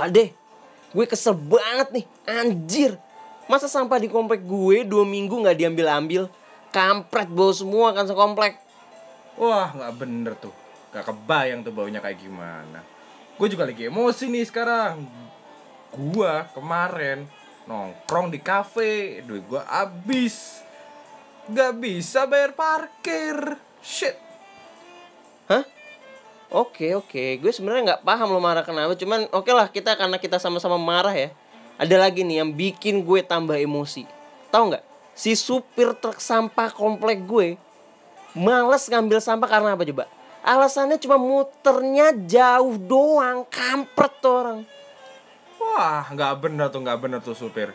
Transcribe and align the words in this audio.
Pak 0.00 0.16
gue 0.96 1.04
kesel 1.04 1.36
banget 1.36 1.92
nih, 1.92 2.04
anjir. 2.24 2.92
Masa 3.52 3.68
sampah 3.68 4.00
di 4.00 4.08
komplek 4.08 4.48
gue 4.48 4.80
dua 4.88 5.04
minggu 5.04 5.44
nggak 5.44 5.60
diambil-ambil? 5.60 6.32
Kampret 6.72 7.28
bau 7.28 7.52
semua 7.52 7.92
kan 7.92 8.08
sekomplek. 8.08 8.56
Wah, 9.36 9.76
nggak 9.76 9.92
bener 10.00 10.32
tuh. 10.40 10.56
Gak 10.90 11.04
kebayang 11.04 11.62
tuh 11.62 11.70
baunya 11.76 12.00
kayak 12.00 12.16
gimana. 12.16 12.80
Gue 13.36 13.52
juga 13.52 13.68
lagi 13.68 13.92
emosi 13.92 14.24
nih 14.26 14.44
sekarang. 14.48 15.04
Gua 15.92 16.48
kemarin 16.56 17.28
nongkrong 17.68 18.32
di 18.32 18.40
kafe, 18.40 19.20
duit 19.22 19.44
gua 19.46 19.68
habis. 19.68 20.64
Gak 21.46 21.76
bisa 21.76 22.24
bayar 22.24 22.56
parkir. 22.56 23.36
Shit. 23.84 24.16
Hah? 25.46 25.62
Oke 26.50 26.98
oke, 26.98 27.38
gue 27.38 27.52
sebenarnya 27.54 27.94
nggak 27.94 28.02
paham 28.02 28.34
lo 28.34 28.42
marah 28.42 28.66
kenapa. 28.66 28.98
Cuman 28.98 29.30
oke 29.30 29.54
lah 29.54 29.70
kita 29.70 29.94
karena 29.94 30.18
kita 30.18 30.42
sama-sama 30.42 30.74
marah 30.74 31.14
ya. 31.14 31.30
Ada 31.78 31.96
lagi 31.96 32.26
nih 32.26 32.42
yang 32.42 32.50
bikin 32.50 33.06
gue 33.06 33.22
tambah 33.22 33.54
emosi. 33.54 34.02
Tahu 34.50 34.74
nggak? 34.74 34.84
Si 35.14 35.38
supir 35.38 35.94
truk 35.94 36.18
sampah 36.18 36.74
komplek 36.74 37.22
gue 37.22 37.54
males 38.34 38.82
ngambil 38.90 39.22
sampah 39.22 39.46
karena 39.46 39.78
apa 39.78 39.86
coba? 39.86 40.04
Alasannya 40.40 40.96
cuma 40.98 41.20
muternya 41.20 42.16
jauh 42.26 42.74
doang, 42.80 43.44
kampret 43.46 44.12
tuh 44.18 44.34
orang. 44.34 44.60
Wah, 45.60 46.08
nggak 46.08 46.32
bener 46.40 46.66
tuh, 46.72 46.80
nggak 46.80 46.98
bener 46.98 47.20
tuh 47.20 47.36
supir. 47.36 47.70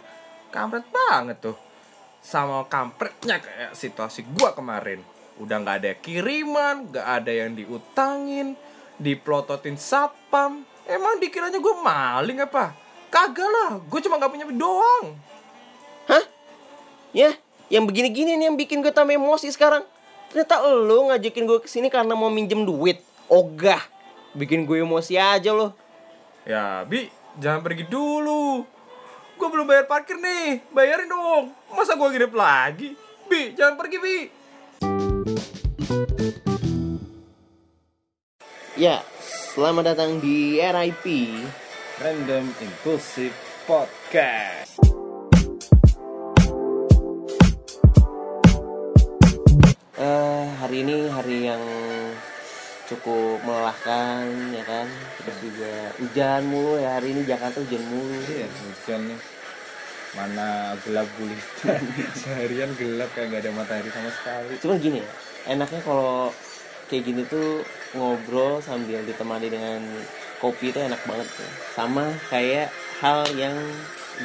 Kampret 0.50 0.84
banget 0.90 1.38
tuh. 1.40 1.56
Sama 2.26 2.66
kampretnya 2.66 3.38
kayak 3.38 3.78
situasi 3.78 4.26
gua 4.36 4.58
kemarin. 4.58 5.00
Udah 5.38 5.62
nggak 5.62 5.78
ada 5.84 5.92
kiriman, 6.00 6.90
nggak 6.90 7.08
ada 7.08 7.32
yang 7.32 7.54
diutangin, 7.54 8.58
diplototin 9.00 9.76
satpam. 9.80 10.64
Emang 10.86 11.18
dikiranya 11.18 11.58
gue 11.58 11.76
maling 11.82 12.40
apa? 12.46 12.78
Kagak 13.10 13.48
lah, 13.48 13.72
gue 13.80 14.00
cuma 14.04 14.20
nggak 14.20 14.32
punya 14.32 14.46
doang. 14.52 15.16
Hah? 16.06 16.26
Ya, 17.16 17.34
yang 17.72 17.88
begini-gini 17.88 18.36
nih 18.36 18.52
yang 18.52 18.58
bikin 18.60 18.84
gue 18.84 18.92
tambah 18.92 19.16
emosi 19.16 19.50
sekarang. 19.50 19.88
Ternyata 20.30 20.62
lo 20.68 21.10
ngajakin 21.10 21.48
gue 21.48 21.60
ke 21.64 21.70
sini 21.72 21.88
karena 21.88 22.12
mau 22.14 22.28
minjem 22.28 22.68
duit. 22.68 23.00
Ogah. 23.32 23.82
Bikin 24.36 24.68
gue 24.68 24.84
emosi 24.84 25.16
aja 25.16 25.56
lo. 25.56 25.72
Ya, 26.46 26.84
Bi, 26.86 27.10
jangan 27.40 27.64
pergi 27.66 27.88
dulu. 27.88 28.68
Gue 29.36 29.48
belum 29.48 29.66
bayar 29.66 29.88
parkir 29.90 30.20
nih, 30.20 30.62
bayarin 30.70 31.10
dong. 31.10 31.56
Masa 31.74 31.98
gue 31.98 32.08
nginep 32.08 32.34
lagi? 32.36 32.94
Bi, 33.26 33.56
jangan 33.58 33.80
pergi, 33.80 33.98
Bi. 33.98 34.18
Ya, 38.86 39.02
selamat 39.58 39.98
datang 39.98 40.22
di 40.22 40.62
RIP. 40.62 41.34
Random 41.98 42.46
Impulsive 42.62 43.34
Podcast. 43.66 44.78
Eh, 49.98 50.46
hari 50.62 50.86
ini 50.86 51.10
hari 51.10 51.50
yang 51.50 51.66
cukup 52.86 53.42
melelahkan 53.42 54.54
ya 54.54 54.62
kan. 54.70 54.86
Terus 55.18 55.38
juga 55.42 55.74
hujan 55.98 56.42
mulu 56.46 56.78
ya 56.78 57.02
hari 57.02 57.18
ini 57.18 57.26
Jakarta 57.26 57.66
hujan 57.66 57.82
mulu. 57.90 58.22
Iya, 58.22 58.46
hujan 58.54 59.02
nih. 59.10 59.20
Mana 60.14 60.78
gelap 60.86 61.10
gulita. 61.18 61.74
Seharian 62.22 62.70
gelap 62.78 63.10
kayak 63.18 63.34
gak 63.34 63.50
ada 63.50 63.50
matahari 63.50 63.90
sama 63.90 64.14
sekali. 64.14 64.62
Cuman 64.62 64.78
gini 64.78 65.02
ya, 65.02 65.10
enaknya 65.58 65.82
kalau 65.82 66.30
kayak 66.86 67.02
gini 67.02 67.26
tuh 67.26 67.66
ngobrol 67.96 68.60
sambil 68.60 69.02
ditemani 69.08 69.48
dengan 69.48 69.80
kopi 70.44 70.70
itu 70.70 70.80
enak 70.84 71.00
banget 71.08 71.28
tuh. 71.32 71.52
Sama 71.74 72.12
kayak 72.30 72.70
hal 73.00 73.26
yang 73.34 73.56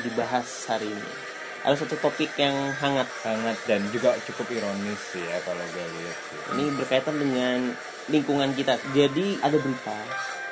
dibahas 0.03 0.47
hari 0.69 0.91
ini. 0.91 1.13
Ada 1.61 1.85
satu 1.85 1.97
topik 2.01 2.35
yang 2.41 2.55
hangat. 2.81 3.07
Hangat 3.23 3.59
dan 3.69 3.85
juga 3.95 4.17
cukup 4.27 4.49
ironis 4.53 5.01
sih 5.13 5.23
ya 5.23 5.39
kalau 5.45 5.63
gue 5.63 5.87
lihat 5.87 6.19
sih. 6.19 6.39
Ini 6.57 6.65
berkaitan 6.77 7.17
dengan 7.21 7.73
lingkungan 8.11 8.51
kita. 8.57 8.81
Jadi 8.97 9.39
ada 9.41 9.57
berita 9.61 9.97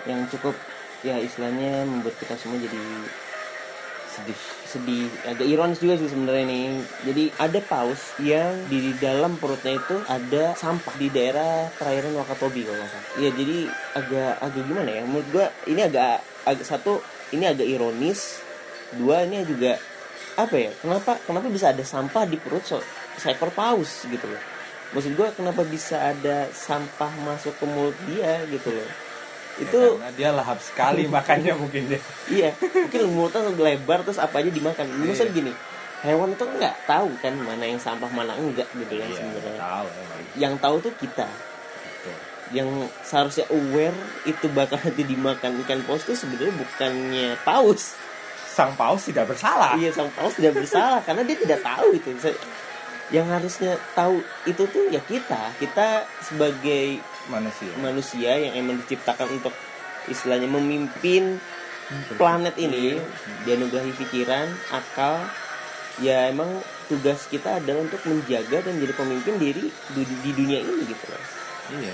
yang 0.06 0.24
cukup 0.30 0.54
ya 1.02 1.18
istilahnya 1.18 1.86
membuat 1.86 2.18
kita 2.18 2.34
semua 2.34 2.58
jadi 2.58 2.82
sedih 4.18 4.38
sedih 4.68 5.06
agak 5.24 5.46
ironis 5.46 5.78
juga 5.78 5.94
sih 5.96 6.10
sebenarnya 6.10 6.44
nih. 6.50 6.66
Jadi 7.06 7.24
ada 7.38 7.58
paus 7.64 8.02
yang 8.20 8.66
di 8.66 8.92
dalam 8.98 9.38
perutnya 9.38 9.78
itu 9.78 9.96
ada 10.10 10.52
sampah 10.58 10.94
di 10.98 11.08
daerah 11.08 11.70
perairan 11.78 12.18
Wakatobi 12.18 12.66
kalau 12.66 12.78
nggak 12.82 12.90
salah. 12.90 13.08
Iya 13.22 13.30
jadi 13.32 13.58
agak 13.94 14.32
agak 14.42 14.62
gimana 14.66 14.90
ya? 14.90 15.02
Menurut 15.06 15.28
gua 15.30 15.46
ini 15.70 15.80
agak 15.86 16.20
agak 16.44 16.66
satu 16.66 17.00
ini 17.32 17.44
agak 17.46 17.66
ironis. 17.66 18.42
Dua 18.98 19.24
ini 19.24 19.44
juga 19.44 19.76
apa 20.36 20.56
ya? 20.56 20.70
Kenapa 20.80 21.20
kenapa 21.24 21.46
bisa 21.52 21.70
ada 21.70 21.84
sampah 21.84 22.24
di 22.24 22.36
perut 22.40 22.64
so, 22.64 22.80
seekor 23.20 23.52
paus 23.54 24.04
gitu 24.08 24.26
loh? 24.26 24.42
Maksud 24.96 25.12
gua 25.14 25.28
kenapa 25.32 25.62
bisa 25.68 26.00
ada 26.12 26.48
sampah 26.50 27.12
masuk 27.24 27.52
ke 27.60 27.64
mulut 27.68 27.96
dia 28.08 28.42
gitu 28.48 28.72
loh 28.72 29.07
itu 29.58 29.76
Ya, 29.76 29.90
karena 29.94 30.10
dia 30.14 30.30
lahap 30.32 30.58
sekali 30.58 31.02
makannya 31.10 31.52
mungkin 31.54 31.82
dia. 31.86 32.00
iya 32.28 32.50
mungkin 32.54 33.00
mulutnya 33.10 33.42
lebar 33.50 34.02
terus 34.02 34.16
apa 34.16 34.38
aja 34.38 34.48
dimakan 34.48 34.86
maksudnya 34.96 35.32
gini 35.32 35.52
hewan 35.98 36.30
itu 36.30 36.44
nggak 36.46 36.74
tahu 36.84 37.10
kan 37.18 37.34
mana 37.36 37.64
yang 37.64 37.76
sampah 37.76 38.06
mana 38.08 38.32
enggak 38.34 38.70
gitu 38.72 38.94
ya 38.94 39.04
Iya, 39.04 39.18
sebenarnya 39.18 39.58
tahu 39.58 39.86
emang. 39.88 40.20
yang 40.36 40.54
tahu 40.56 40.76
tuh 40.78 40.94
kita 40.94 41.26
Betul. 41.26 42.14
yang 42.54 42.68
seharusnya 43.02 43.44
aware 43.50 43.98
itu 44.22 44.46
bakal 44.48 44.78
nanti 44.78 45.02
dimakan 45.02 45.58
ikan 45.60 45.82
paus 45.82 46.02
tuh 46.02 46.14
sebenarnya 46.14 46.54
bukannya 46.54 47.28
paus 47.42 47.98
Sang 48.48 48.74
paus 48.74 49.06
tidak 49.06 49.26
bersalah. 49.28 49.74
iya 49.74 49.90
sang 49.90 50.10
paus 50.10 50.34
tidak 50.34 50.54
bersalah 50.56 50.98
karena 51.02 51.22
dia 51.22 51.34
tidak 51.36 51.62
tahu 51.62 51.94
itu 51.94 52.10
yang 53.08 53.24
harusnya 53.24 53.72
tahu 53.92 54.18
itu 54.44 54.62
tuh 54.66 54.84
ya 54.86 54.98
kita 55.00 55.50
kita 55.56 56.02
sebagai 56.20 56.98
Manusia. 57.28 57.72
manusia 57.78 58.32
yang 58.40 58.52
emang 58.56 58.80
diciptakan 58.84 59.28
untuk 59.36 59.52
istilahnya 60.08 60.48
memimpin 60.48 61.36
planet 62.16 62.56
ini 62.56 62.96
dianugerahi 63.44 63.92
pikiran 63.96 64.48
akal. 64.72 65.28
Ya 65.98 66.30
emang 66.30 66.62
tugas 66.86 67.26
kita 67.26 67.58
adalah 67.58 67.84
untuk 67.84 68.00
menjaga 68.06 68.64
dan 68.64 68.78
jadi 68.78 68.94
pemimpin 68.94 69.34
diri 69.36 69.66
di, 69.92 70.02
di 70.24 70.30
dunia 70.32 70.62
ini 70.62 70.82
gitu 70.88 71.04
loh. 71.10 71.24
Iya. 71.68 71.92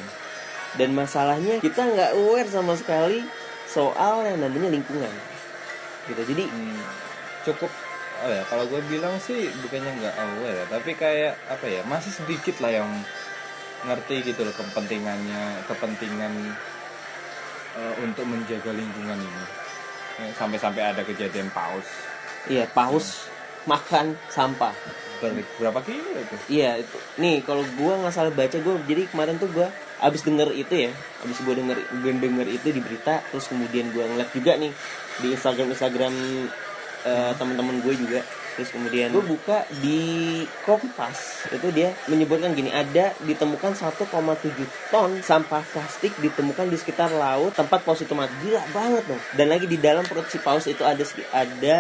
dan 0.78 0.90
masalahnya 0.94 1.58
kita 1.58 1.82
nggak 1.82 2.14
aware 2.14 2.46
sama 2.46 2.78
sekali 2.78 3.26
soal 3.66 4.22
yang 4.22 4.38
namanya 4.38 4.70
lingkungan. 4.70 5.10
Gitu. 6.06 6.22
Jadi 6.34 6.44
Hmm, 6.46 6.78
cukup 7.44 7.70
oh 8.24 8.30
ya 8.30 8.42
kalau 8.46 8.64
gue 8.70 8.80
bilang 8.88 9.18
sih 9.20 9.50
bukannya 9.60 10.00
nggak 10.00 10.14
aware 10.16 10.56
ya 10.62 10.64
tapi 10.70 10.94
kayak 10.94 11.34
apa 11.50 11.66
ya 11.66 11.82
masih 11.84 12.14
sedikit 12.14 12.56
lah 12.62 12.72
yang 12.72 12.90
ngerti 13.84 14.32
gitu 14.32 14.40
loh 14.44 14.54
kepentingannya 14.56 15.42
kepentingan 15.68 16.32
eh, 17.76 17.94
untuk 18.00 18.24
menjaga 18.24 18.72
lingkungan 18.72 19.18
ini. 19.20 19.44
Ya, 20.14 20.30
sampai-sampai 20.38 20.82
ada 20.94 21.02
kejadian 21.02 21.50
paus. 21.50 21.86
Iya 22.46 22.70
paus 22.70 23.26
makan 23.66 24.14
sampah. 24.30 24.72
Ber- 25.18 25.48
berapa 25.58 25.80
kilo 25.82 26.14
itu? 26.20 26.36
Iya 26.60 26.80
itu. 26.80 26.98
Nih 27.18 27.42
kalau 27.42 27.64
gua 27.80 27.98
nggak 27.98 28.14
salah 28.14 28.32
baca 28.32 28.56
gua 28.62 28.78
jadi 28.84 29.08
kemarin 29.10 29.36
tuh 29.40 29.50
gua 29.50 29.68
abis 30.04 30.20
denger 30.20 30.52
itu 30.52 30.90
ya 30.90 30.92
abis 31.24 31.38
gua 31.48 31.56
denger 31.56 31.80
gue 31.80 32.12
denger 32.12 32.46
itu 32.50 32.68
di 32.76 32.80
berita 32.82 33.24
terus 33.32 33.48
kemudian 33.48 33.88
gua 33.96 34.04
ngeliat 34.04 34.30
juga 34.36 34.52
nih 34.60 34.72
di 35.24 35.32
Instagram 35.32 35.72
Instagram 35.72 36.14
eh, 37.04 37.32
teman-teman 37.36 37.76
gue 37.84 37.94
juga 37.94 38.20
terus 38.54 38.70
kemudian 38.70 39.10
gue 39.10 39.25
buka 39.25 39.66
di 39.82 40.42
Kompas. 40.62 41.50
Itu 41.50 41.75
dia 41.75 41.92
menyebutkan 42.06 42.54
gini 42.54 42.70
ada 42.70 43.10
ditemukan 43.22 43.75
1,7 43.75 44.06
ton 44.91 45.10
sampah 45.20 45.62
plastik 45.62 46.15
ditemukan 46.22 46.70
di 46.70 46.76
sekitar 46.78 47.10
laut 47.10 47.53
tempat 47.59 47.82
paus 47.82 48.00
itu 48.00 48.14
mati. 48.14 48.32
Gila 48.47 48.62
banget 48.70 49.04
dong. 49.10 49.22
Dan 49.34 49.50
lagi 49.50 49.67
di 49.67 49.78
dalam 49.78 50.06
perut 50.06 50.31
si 50.31 50.38
paus 50.38 50.70
itu 50.70 50.87
ada 50.87 51.02
ada 51.34 51.76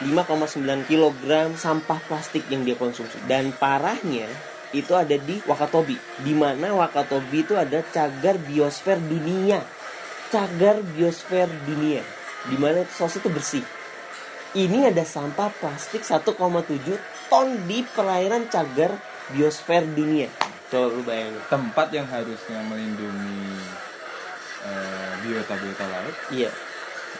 5,9 0.00 0.88
kg 0.88 1.28
sampah 1.58 2.00
plastik 2.06 2.46
yang 2.48 2.62
dia 2.62 2.78
konsumsi. 2.78 3.18
Dan 3.26 3.52
parahnya 3.58 4.30
itu 4.72 4.96
ada 4.96 5.14
di 5.18 5.36
Wakatobi 5.44 6.24
di 6.24 6.32
mana 6.32 6.72
Wakatobi 6.72 7.44
itu 7.44 7.58
ada 7.58 7.82
cagar 7.92 8.38
biosfer 8.40 8.96
dunia. 8.96 9.60
Cagar 10.32 10.80
biosfer 10.80 11.50
dunia. 11.68 12.00
Di 12.48 12.56
mana 12.58 12.82
saus 12.88 13.20
itu 13.20 13.28
bersih 13.28 13.81
ini 14.52 14.84
ada 14.84 15.00
sampah 15.00 15.48
plastik 15.48 16.04
1,7 16.04 16.36
ton 17.32 17.48
di 17.64 17.80
perairan 17.88 18.52
cagar 18.52 18.92
biosfer 19.32 19.80
dunia. 19.88 20.28
Coba 20.68 20.92
lu 20.92 21.00
bayangin. 21.04 21.40
Tempat 21.48 21.88
yang 21.92 22.04
harusnya 22.08 22.60
melindungi 22.68 23.48
eh, 24.68 25.12
biota-biota 25.24 25.84
laut. 25.88 26.16
Iya. 26.28 26.52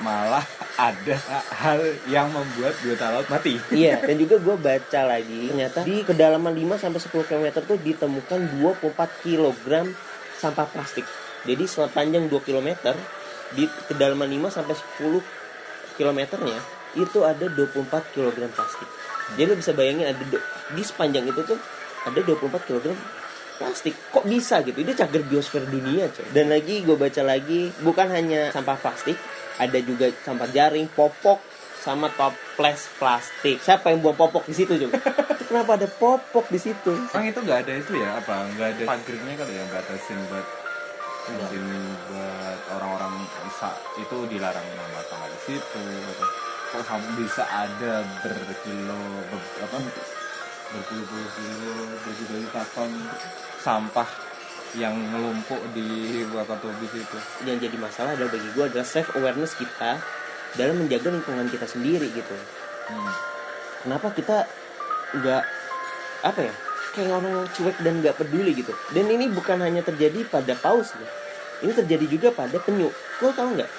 Malah 0.01 0.45
ada 0.77 1.17
hal 1.53 1.81
yang 2.09 2.29
membuat 2.33 2.77
biota 2.85 3.13
laut 3.13 3.29
mati. 3.29 3.61
Iya, 3.73 4.01
dan 4.01 4.17
juga 4.17 4.41
gue 4.41 4.57
baca 4.57 5.01
lagi 5.05 5.53
ternyata? 5.53 5.85
di 5.85 6.01
kedalaman 6.01 6.53
5 6.53 6.81
sampai 6.81 7.01
10 7.01 7.29
km 7.29 7.47
tuh 7.65 7.79
ditemukan 7.81 8.41
24 8.61 9.25
kg 9.25 9.69
sampah 10.37 10.69
plastik. 10.69 11.05
Jadi 11.45 11.65
sepanjang 11.65 12.29
2 12.29 12.41
km 12.45 12.93
di 13.53 13.69
kedalaman 13.89 14.29
5 14.29 14.57
sampai 14.61 14.75
10 15.01 15.97
kilometernya 16.01 16.82
itu 16.99 17.25
ada 17.25 17.47
24 17.49 17.89
kg 18.13 18.37
plastik. 18.53 18.89
Jadi 19.37 19.49
lu 19.49 19.55
bisa 19.57 19.73
bayangin 19.73 20.13
ada 20.13 20.23
do- 20.29 20.47
di 20.77 20.83
sepanjang 20.85 21.25
itu 21.25 21.41
tuh 21.45 21.59
ada 22.05 22.21
24 22.21 22.69
kg 22.69 22.87
plastik. 23.57 23.95
Kok 24.11 24.25
bisa 24.27 24.61
gitu? 24.67 24.77
Itu 24.83 24.93
cagar 24.93 25.23
biosfer 25.25 25.63
dunia 25.65 26.11
coy. 26.13 26.27
Dan 26.35 26.53
lagi 26.53 26.83
gue 26.83 26.97
baca 26.99 27.23
lagi 27.25 27.71
bukan 27.81 28.09
hanya 28.13 28.51
sampah 28.53 28.77
plastik 28.77 29.17
ada 29.61 29.79
juga 29.85 30.09
sampah 30.25 30.49
jaring 30.49 30.89
popok 30.91 31.39
sama 31.83 32.09
toples 32.15 32.87
plastik. 32.97 33.59
Siapa 33.59 33.91
yang 33.91 34.07
buang 34.07 34.15
popok 34.15 34.47
di 34.47 34.55
situ 34.55 34.79
coba 34.79 35.03
Itu 35.35 35.45
kenapa 35.51 35.75
ada 35.75 35.89
popok 35.91 36.47
di 36.47 36.59
situ? 36.63 36.95
Emang 37.11 37.27
itu 37.27 37.41
nggak 37.43 37.59
ada 37.67 37.73
itu 37.75 37.93
ya? 37.99 38.23
Apa 38.23 38.47
nggak 38.55 38.69
ada 38.79 38.85
pagernya 38.87 39.35
kali 39.35 39.53
ya? 39.59 39.65
Batasin 39.67 40.19
buat 40.31 40.47
batasin 41.27 41.67
buat 42.07 42.61
orang-orang 42.79 43.13
bisa 43.47 43.71
itu 43.99 44.17
dilarang 44.31 44.63
rumah 44.63 45.05
tangga 45.11 45.27
di 45.27 45.41
situ 45.43 45.83
atau 45.83 46.29
kok 46.73 46.85
sampai 46.89 47.13
bisa 47.21 47.45
ada 47.45 48.01
berkilo 48.25 49.01
ber, 49.29 49.41
apa 49.61 49.79
berpuluh-puluh 50.73 51.29
kilo 51.37 51.75
berjuta 52.01 52.63
ton 52.73 52.91
sampah 53.61 54.09
yang 54.73 54.97
melumpuk 54.97 55.61
di 55.77 56.25
Wakatobi 56.33 56.89
situ 56.89 57.19
yang 57.45 57.61
jadi 57.61 57.77
masalah 57.77 58.17
adalah 58.17 58.33
bagi 58.33 58.49
gue 58.57 58.65
adalah 58.65 58.87
self 58.89 59.13
awareness 59.21 59.53
kita 59.53 60.01
dalam 60.57 60.81
menjaga 60.81 61.13
lingkungan 61.13 61.49
kita 61.53 61.69
sendiri 61.69 62.09
gitu. 62.09 62.37
Hmm. 62.89 63.13
kenapa 63.85 64.11
kita 64.17 64.49
nggak 65.13 65.45
apa 66.25 66.41
ya 66.41 66.55
kayak 66.97 67.13
orang 67.13 67.45
cuek 67.53 67.77
dan 67.85 68.01
nggak 68.01 68.17
peduli 68.17 68.53
gitu. 68.57 68.73
Dan 68.93 69.13
ini 69.13 69.29
bukan 69.29 69.61
hanya 69.61 69.85
terjadi 69.85 70.25
pada 70.29 70.57
paus 70.57 70.97
ya 70.97 71.09
ini 71.63 71.73
terjadi 71.73 72.07
juga 72.11 72.29
pada 72.35 72.59
penyu. 72.59 72.91
Lo 73.23 73.31
tau 73.31 73.49
nggak? 73.55 73.71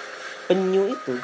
Penyu 0.48 0.88
itu 0.88 1.14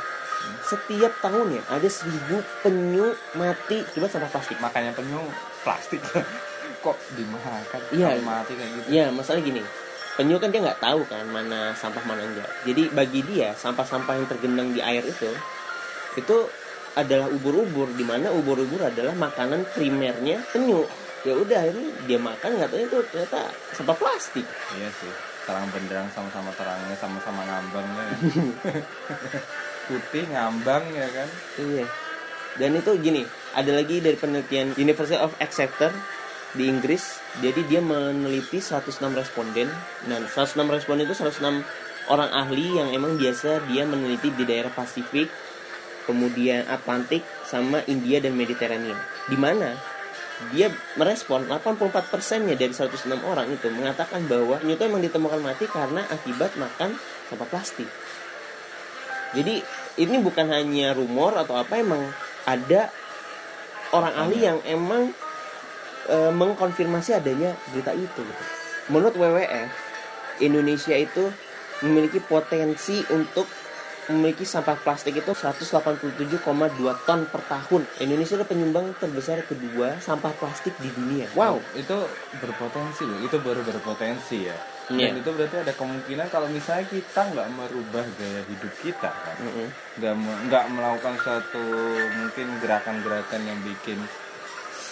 setiap 0.64 1.12
tahunnya 1.20 1.62
ada 1.66 1.88
seribu 1.90 2.40
penyu 2.62 3.12
mati. 3.34 3.82
Akibat 3.82 4.10
sampah 4.12 4.30
plastik 4.30 4.58
makanya 4.62 4.92
penyu 4.94 5.20
plastik. 5.66 6.00
Kok 6.84 6.96
dimakan? 7.18 7.80
Iya. 7.92 8.22
Mati 8.22 8.52
kayak 8.54 8.70
gitu. 8.78 8.86
Ya 8.88 9.04
masalah 9.10 9.42
gini. 9.42 9.60
Penyu 10.14 10.36
kan 10.38 10.52
dia 10.52 10.60
nggak 10.60 10.80
tahu 10.80 11.02
kan 11.08 11.24
mana 11.28 11.72
sampah 11.74 12.02
mana 12.04 12.22
enggak. 12.24 12.50
Jadi 12.64 12.92
bagi 12.92 13.20
dia 13.24 13.56
sampah-sampah 13.56 14.14
yang 14.20 14.26
tergenang 14.28 14.68
di 14.72 14.80
air 14.80 15.04
itu 15.04 15.30
itu 16.18 16.36
adalah 16.98 17.30
ubur-ubur 17.30 17.86
di 17.94 18.02
mana 18.02 18.34
ubur-ubur 18.34 18.90
adalah 18.90 19.14
makanan 19.14 19.62
primernya 19.74 20.42
penyu. 20.50 20.84
Ya 21.20 21.36
udah 21.36 21.58
akhirnya 21.68 21.90
dia 22.08 22.18
makan 22.18 22.50
nggak 22.56 22.70
tahu 22.72 22.80
itu 22.80 22.98
ternyata 23.12 23.40
sampah 23.76 23.96
plastik. 23.96 24.46
Iya 24.76 24.88
sih, 24.98 25.12
terang 25.44 25.68
benderang 25.70 26.08
sama-sama 26.16 26.50
terangnya 26.56 26.96
sama-sama 26.96 27.44
ngambang 27.44 27.86
ya. 27.92 28.04
Putih 29.90 30.24
ngambang 30.30 30.86
ya 30.94 31.08
kan. 31.10 31.28
iya. 31.58 31.86
Dan 32.54 32.78
itu 32.78 32.94
gini 33.02 33.26
ada 33.58 33.74
lagi 33.74 33.98
dari 33.98 34.14
penelitian 34.14 34.78
University 34.78 35.18
of 35.18 35.34
Exeter 35.42 35.90
di 36.54 36.70
Inggris. 36.70 37.18
Jadi 37.42 37.66
dia 37.66 37.82
meneliti 37.82 38.62
106 38.62 39.02
responden. 39.10 39.66
Dan 40.06 40.22
106 40.30 40.54
responden 40.70 41.10
itu 41.10 41.18
106 41.18 41.66
orang 42.06 42.30
ahli 42.30 42.78
yang 42.78 42.94
emang 42.94 43.18
biasa 43.18 43.66
dia 43.70 43.82
meneliti 43.82 44.30
di 44.34 44.46
daerah 44.46 44.70
Pasifik 44.70 45.30
kemudian 46.10 46.66
Atlantik 46.66 47.22
sama 47.46 47.86
India 47.86 48.18
dan 48.18 48.34
Mediterania 48.34 48.98
di 49.30 49.38
mana 49.38 49.78
dia 50.50 50.72
merespon 50.96 51.44
84 51.46 52.08
persennya 52.08 52.56
dari 52.56 52.72
106 52.72 53.12
orang 53.22 53.52
itu 53.52 53.68
mengatakan 53.68 54.24
bahwa 54.24 54.56
penyu 54.56 54.74
itu 54.74 54.84
emang 54.88 55.04
ditemukan 55.04 55.40
mati 55.44 55.68
karena 55.68 56.00
akibat 56.08 56.56
makan 56.56 56.96
sampah 57.28 57.44
plastik. 57.44 57.84
Jadi 59.36 59.60
ini 59.98 60.22
bukan 60.22 60.46
hanya 60.50 60.94
rumor 60.94 61.34
atau 61.34 61.58
apa 61.58 61.80
emang 61.80 62.02
ada 62.46 62.90
orang 63.90 64.14
ahli 64.14 64.38
yang 64.46 64.58
emang 64.62 65.10
e, 66.06 66.16
mengkonfirmasi 66.30 67.18
adanya 67.18 67.58
berita 67.74 67.90
itu 67.94 68.20
gitu. 68.22 68.44
Menurut 68.90 69.14
WWF, 69.18 69.70
Indonesia 70.42 70.94
itu 70.94 71.30
memiliki 71.82 72.20
potensi 72.22 73.02
untuk 73.10 73.46
memiliki 74.10 74.42
sampah 74.42 74.74
plastik 74.82 75.14
itu 75.14 75.30
187,2 75.30 76.42
ton 77.06 77.20
per 77.30 77.42
tahun. 77.46 77.86
Indonesia 78.02 78.34
adalah 78.34 78.50
penyumbang 78.50 78.86
terbesar 78.98 79.46
kedua 79.46 80.02
sampah 80.02 80.34
plastik 80.34 80.74
di 80.82 80.90
dunia. 80.90 81.30
Wow. 81.38 81.62
itu 81.78 81.98
berpotensi 82.42 83.06
loh. 83.06 83.22
Itu 83.22 83.38
baru 83.38 83.62
berpotensi 83.62 84.50
ya. 84.50 84.56
Iya. 84.90 85.06
Dan 85.08 85.22
itu 85.22 85.30
berarti 85.30 85.56
ada 85.56 85.72
kemungkinan 85.72 86.26
kalau 86.28 86.48
misalnya 86.48 86.84
kita 86.84 87.20
nggak 87.30 87.48
merubah 87.48 88.04
gaya 88.10 88.42
hidup 88.44 88.72
kita 88.76 89.10
kan, 89.10 89.36
nggak 89.96 90.14
me- 90.16 90.40
nggak 90.46 90.64
melakukan 90.68 91.14
suatu 91.16 91.62
mungkin 92.10 92.46
gerakan-gerakan 92.58 93.40
yang 93.44 93.58
bikin 93.62 93.98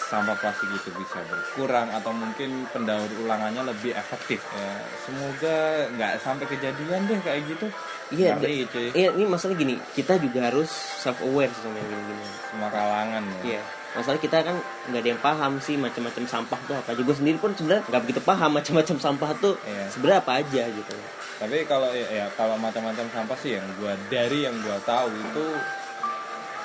sampah 0.08 0.40
plastik 0.40 0.72
itu 0.72 0.88
bisa 0.96 1.20
berkurang 1.20 1.92
atau 1.92 2.16
mungkin 2.16 2.64
pendaur 2.72 3.12
ulangannya 3.20 3.60
lebih 3.60 3.92
efektif 3.92 4.40
ya 4.48 4.72
semoga 5.04 5.58
nggak 5.92 6.12
sampai 6.16 6.46
kejadian 6.48 7.04
deh 7.04 7.20
kayak 7.20 7.44
gitu 7.44 7.68
Iya, 8.08 8.40
Ngeri, 8.40 8.64
cuy 8.72 8.88
Iya, 8.96 9.12
ini 9.12 9.28
masalah 9.28 9.52
gini, 9.52 9.76
kita 9.92 10.16
juga 10.16 10.48
harus 10.48 10.72
self 10.72 11.20
aware 11.20 11.52
sama 11.52 11.76
yang 11.76 11.92
gini-gini. 11.92 12.24
semua 12.48 12.68
kalangan 12.72 13.20
ya 13.20 13.40
Iya. 13.44 13.62
Masalah 13.96 14.20
kita 14.20 14.44
kan 14.44 14.56
nggak 14.88 15.00
ada 15.00 15.10
yang 15.10 15.22
paham 15.22 15.52
sih 15.58 15.80
macam-macam 15.80 16.24
sampah 16.28 16.60
tuh 16.68 16.76
apa. 16.76 16.92
Juga 16.92 17.16
sendiri 17.16 17.40
pun 17.40 17.56
sebenarnya 17.56 17.88
nggak 17.88 18.02
begitu 18.04 18.20
paham 18.20 18.50
macam-macam 18.52 18.96
sampah 19.00 19.30
tuh 19.36 19.54
Iya. 19.64 19.84
sebenarnya 19.88 20.18
apa 20.20 20.32
aja 20.40 20.62
gitu. 20.68 20.94
tapi 21.38 21.62
kalau 21.70 21.86
ya, 21.94 22.06
ya, 22.10 22.26
kalau 22.34 22.58
macam-macam 22.58 23.06
sampah 23.14 23.38
sih 23.38 23.54
yang 23.54 23.62
gua 23.78 23.94
dari 24.10 24.42
yang 24.42 24.58
gua 24.58 24.74
tahu 24.82 25.06
itu 25.14 25.46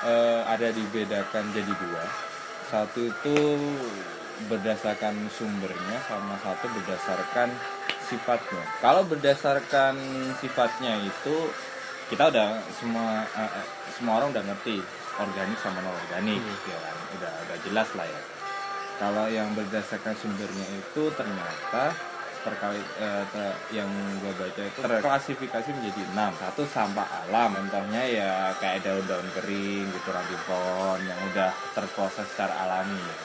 eh, 0.02 0.40
ada 0.44 0.68
dibedakan 0.68 1.44
jadi 1.54 1.72
dua 1.78 2.02
satu 2.66 3.06
itu 3.06 3.36
berdasarkan 4.50 5.14
sumbernya 5.30 6.02
sama 6.10 6.34
satu 6.42 6.66
berdasarkan 6.74 7.54
sifatnya 8.04 8.62
kalau 8.82 9.06
berdasarkan 9.06 9.94
sifatnya 10.42 10.98
itu 11.06 11.36
kita 12.10 12.34
udah 12.34 12.58
semua 12.74 13.22
eh, 13.24 13.46
eh, 13.46 13.66
semua 13.94 14.18
orang 14.18 14.34
udah 14.34 14.42
ngerti 14.42 14.82
organik 15.16 15.56
sama 15.56 15.78
non 15.78 15.94
organik 15.94 16.42
Hmm. 16.42 16.58
ya 16.66 16.78
kan 16.80 16.96
udah 17.14 17.32
udah 17.46 17.58
jelas 17.60 17.88
lah 17.94 18.06
ya 18.06 18.22
kalau 18.94 19.26
yang 19.26 19.54
berdasarkan 19.54 20.14
sumbernya 20.14 20.66
itu 20.70 21.02
ternyata 21.12 21.94
terkait 22.44 22.84
eh, 22.94 23.24
ter- 23.32 23.58
yang 23.72 23.88
gue 24.20 24.32
baca 24.36 24.62
itu 24.62 24.78
terklasifikasi 24.78 25.68
menjadi 25.72 26.02
enam 26.12 26.30
satu 26.36 26.62
sampah 26.68 27.24
alam 27.24 27.56
contohnya 27.56 28.04
ya 28.04 28.30
kayak 28.54 28.84
daun-daun 28.84 29.32
kering 29.32 29.86
gitu 29.90 30.08
ranting 30.12 30.42
pohon 30.44 31.00
yang 31.02 31.16
udah 31.24 31.50
terproses 31.72 32.28
secara 32.28 32.68
alami 32.68 33.00
ya. 33.00 33.20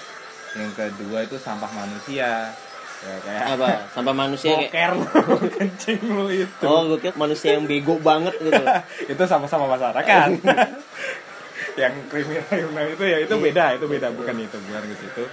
yang 0.56 0.72
kedua 0.72 1.28
itu 1.28 1.36
sampah 1.38 1.70
manusia 1.70 2.56
ya 3.00 3.16
kayak 3.22 3.44
Apa? 3.56 3.70
Sampah 3.92 4.16
manusia 4.16 4.56
boker 4.56 4.94
kencing 5.52 6.00
lu 6.04 6.28
itu 6.32 6.64
Oh, 6.64 6.82
gue 6.90 7.00
kira 7.04 7.14
manusia 7.16 7.56
yang 7.56 7.68
bego 7.68 8.00
banget 8.00 8.34
gitu. 8.40 8.64
itu 9.14 9.24
sama-sama 9.28 9.68
masyarakat 9.68 10.30
yang 11.80 11.96
kriminal 12.12 12.86
itu 12.92 13.04
ya 13.08 13.18
itu 13.24 13.36
beda 13.40 13.80
itu 13.80 13.86
beda. 13.88 14.08
Bukan 14.12 14.36
itu 14.44 14.58
bukan 14.68 14.82
gitu. 14.92 15.04
Itu 15.08 15.26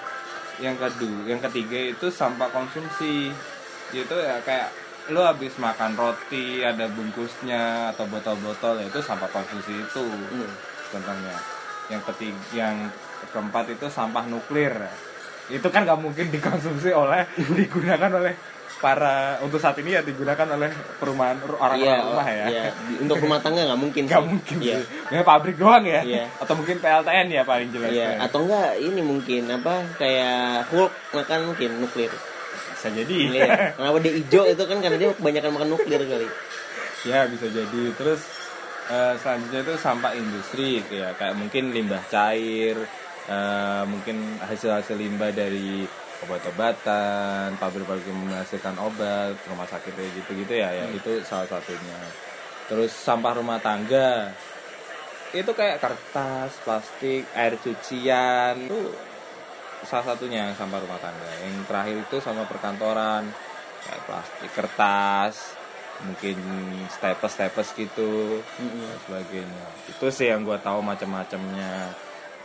yang 0.62 0.78
kedua 0.78 1.18
yang 1.26 1.40
ketiga 1.42 1.78
itu 1.92 2.06
sampah 2.08 2.48
konsumsi. 2.54 3.34
Itu 3.90 4.16
ya 4.16 4.38
kayak 4.46 4.70
lu 5.10 5.22
habis 5.22 5.54
makan 5.58 5.94
roti 5.94 6.62
ada 6.66 6.90
bungkusnya 6.90 7.94
atau 7.94 8.06
botol-botol 8.10 8.82
ya 8.82 8.86
itu 8.90 8.98
sampah 9.02 9.30
konsumsi 9.30 9.82
itu 9.82 10.02
Hmm. 10.06 10.50
contohnya. 10.94 11.36
Yang 11.90 12.02
ketiga 12.14 12.42
yang 12.54 12.76
keempat 13.30 13.74
itu 13.74 13.86
sampah 13.90 14.26
nuklir. 14.26 14.74
Itu 15.46 15.70
kan 15.70 15.86
nggak 15.86 15.98
mungkin 16.02 16.30
dikonsumsi 16.30 16.90
oleh 16.90 17.26
digunakan 17.58 18.10
oleh 18.10 18.34
para 18.76 19.40
untuk 19.40 19.56
saat 19.56 19.72
ini 19.76 19.90
ya 19.90 20.00
digunakan 20.00 20.44
oleh 20.46 20.68
perumahan 20.96 21.40
orang-orang 21.40 21.80
Iya, 21.80 21.96
rumah 22.04 22.26
ya. 22.28 22.46
Di- 22.76 22.98
Untuk 23.00 23.16
rumah 23.18 23.40
tangga 23.40 23.64
nggak 23.64 23.80
mungkin. 23.80 24.02
nggak 24.04 24.20
mungkin 24.22 24.56
Iya. 24.60 24.78
Ya, 25.08 25.20
pabrik 25.22 25.56
doang 25.56 25.80
ya 25.82 26.00
Iya. 26.00 26.28
atau 26.36 26.54
mungkin 26.54 26.76
PLTN 26.76 27.26
ya 27.30 27.42
paling 27.42 27.68
jelas 27.70 27.88
Iya, 27.88 28.04
ya. 28.06 28.18
atau 28.22 28.44
enggak 28.44 28.76
ini 28.76 29.00
mungkin 29.00 29.42
apa 29.48 29.74
kayak 29.96 30.68
Hulk 30.68 30.92
makan 31.12 31.40
mungkin 31.46 31.70
nuklir. 31.78 32.12
bisa 32.68 32.88
jadi 32.92 33.16
Iya. 33.26 33.52
Kenapa 33.72 33.98
dia 33.98 34.12
hijau 34.14 34.44
itu 34.44 34.62
kan 34.62 34.78
karena 34.78 34.96
dia 34.96 35.08
kebanyakan 35.10 35.50
makan 35.52 35.68
nuklir 35.70 36.00
kali. 36.02 36.28
ya 37.02 37.22
bisa 37.24 37.46
jadi 37.46 37.82
terus 37.92 38.18
eh, 38.86 39.14
selanjutnya 39.16 39.62
itu 39.62 39.74
sampah 39.76 40.12
industri 40.12 40.82
ya 40.86 41.10
kayak 41.12 41.32
mungkin 41.34 41.70
limbah 41.70 42.02
cair 42.04 42.76
eh, 43.26 43.82
mungkin 43.84 44.16
hasil-hasil 44.38 44.94
limbah 44.94 45.30
dari 45.30 45.86
obat-obatan 46.24 47.60
pabrik-pabrik 47.60 48.08
yang 48.08 48.20
menghasilkan 48.24 48.76
obat 48.80 49.36
rumah 49.44 49.68
sakit 49.68 49.92
kayak 49.92 50.12
gitu-gitu 50.22 50.54
ya 50.56 50.72
ya 50.72 50.86
itu 50.88 51.20
salah 51.26 51.44
satunya. 51.44 51.98
Terus 52.66 52.90
sampah 52.90 53.36
rumah 53.36 53.60
tangga 53.60 54.32
itu 55.34 55.52
kayak 55.52 55.78
kertas 55.82 56.56
plastik 56.64 57.28
air 57.36 57.54
cucian 57.60 58.64
itu 58.64 58.80
salah 59.84 60.16
satunya 60.16 60.48
yang 60.48 60.54
sampah 60.56 60.80
rumah 60.80 60.98
tangga. 60.98 61.30
Yang 61.44 61.54
terakhir 61.68 61.96
itu 62.08 62.16
sama 62.24 62.42
perkantoran 62.48 63.28
kayak 63.86 64.02
plastik 64.08 64.50
kertas 64.56 65.36
mungkin 65.96 66.36
staples 66.92 67.32
staples 67.32 67.68
gitu 67.76 68.40
dan 68.56 68.98
sebagainya. 68.98 68.98
Sebagainya 69.04 69.66
itu 69.88 70.06
sih 70.12 70.26
yang 70.28 70.44
gue 70.44 70.58
tahu 70.60 70.80
macam-macamnya 70.80 71.92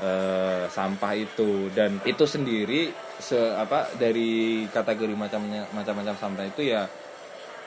eh, 0.02 0.66
sampah 0.68 1.14
itu. 1.16 1.70
Dan 1.72 2.02
itu 2.04 2.26
sendiri 2.26 2.92
se 3.22 3.38
apa 3.38 3.94
dari 3.96 4.66
kategori 4.68 5.14
macamnya 5.14 5.70
macam-macam 5.72 6.16
sampah 6.18 6.46
itu 6.50 6.74
ya 6.74 6.90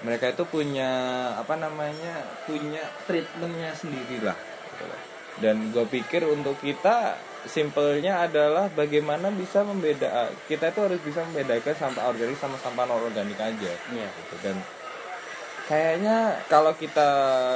mereka 0.03 0.35
itu 0.35 0.45
punya 0.45 0.91
apa 1.39 1.55
namanya 1.57 2.27
punya 2.45 2.83
treatmentnya 3.09 3.73
sendiri 3.73 4.21
lah. 4.21 4.37
Dan 5.39 5.75
gue 5.75 5.87
pikir 5.91 6.27
untuk 6.31 6.59
kita 6.63 7.19
simpelnya 7.47 8.25
adalah 8.25 8.71
bagaimana 8.73 9.29
bisa 9.35 9.67
membeda 9.67 10.33
kita 10.49 10.73
itu 10.73 10.81
harus 10.81 11.01
bisa 11.03 11.27
membedakan 11.29 11.75
sampah 11.77 12.05
organik 12.09 12.37
sama 12.39 12.57
sampah 12.61 12.85
non 12.89 13.01
organik 13.05 13.37
aja. 13.37 13.73
Iya. 13.93 14.09
gitu 14.09 14.37
dan 14.45 14.57
kayaknya 15.65 16.45
kalau 16.49 16.77
kita 16.77 17.09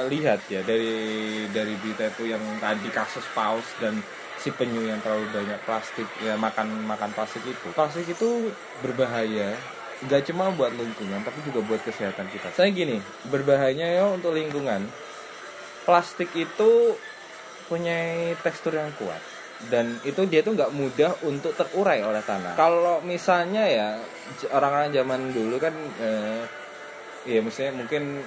lihat 0.09 0.41
ya 0.49 0.65
dari 0.65 1.45
dari 1.53 1.73
berita 1.77 2.09
itu 2.09 2.33
yang 2.33 2.41
tadi 2.57 2.89
kasus 2.89 3.25
paus 3.37 3.65
dan 3.77 4.01
si 4.39 4.55
penyu 4.55 4.79
yang 4.87 5.03
terlalu 5.03 5.27
banyak 5.35 5.59
plastik 5.67 6.07
ya 6.23 6.39
makan 6.39 6.87
makan 6.87 7.11
plastik 7.11 7.43
itu. 7.43 7.67
Plastik 7.75 8.07
itu 8.07 8.49
berbahaya 8.79 9.53
nggak 9.99 10.31
cuma 10.31 10.47
buat 10.55 10.71
lingkungan 10.71 11.19
tapi 11.27 11.43
juga 11.43 11.59
buat 11.67 11.81
kesehatan 11.83 12.31
kita. 12.31 12.55
Saya 12.55 12.71
gini 12.71 13.03
berbahayanya 13.27 13.99
ya 13.99 14.03
untuk 14.07 14.31
lingkungan. 14.31 14.87
Plastik 15.83 16.31
itu 16.39 16.95
punya 17.67 18.31
tekstur 18.39 18.79
yang 18.79 18.89
kuat. 18.95 19.19
Dan 19.67 19.99
itu 20.07 20.23
dia 20.23 20.39
tuh 20.39 20.55
nggak 20.55 20.71
mudah 20.71 21.11
untuk 21.27 21.51
terurai 21.51 21.99
oleh 21.99 22.23
tanah. 22.23 22.55
Kalau 22.55 23.03
misalnya 23.03 23.67
ya 23.67 23.87
orang-orang 24.55 24.95
zaman 24.95 25.21
dulu 25.35 25.59
kan, 25.59 25.75
eh, 25.99 26.41
ya 27.27 27.43
misalnya 27.43 27.83
mungkin 27.83 28.23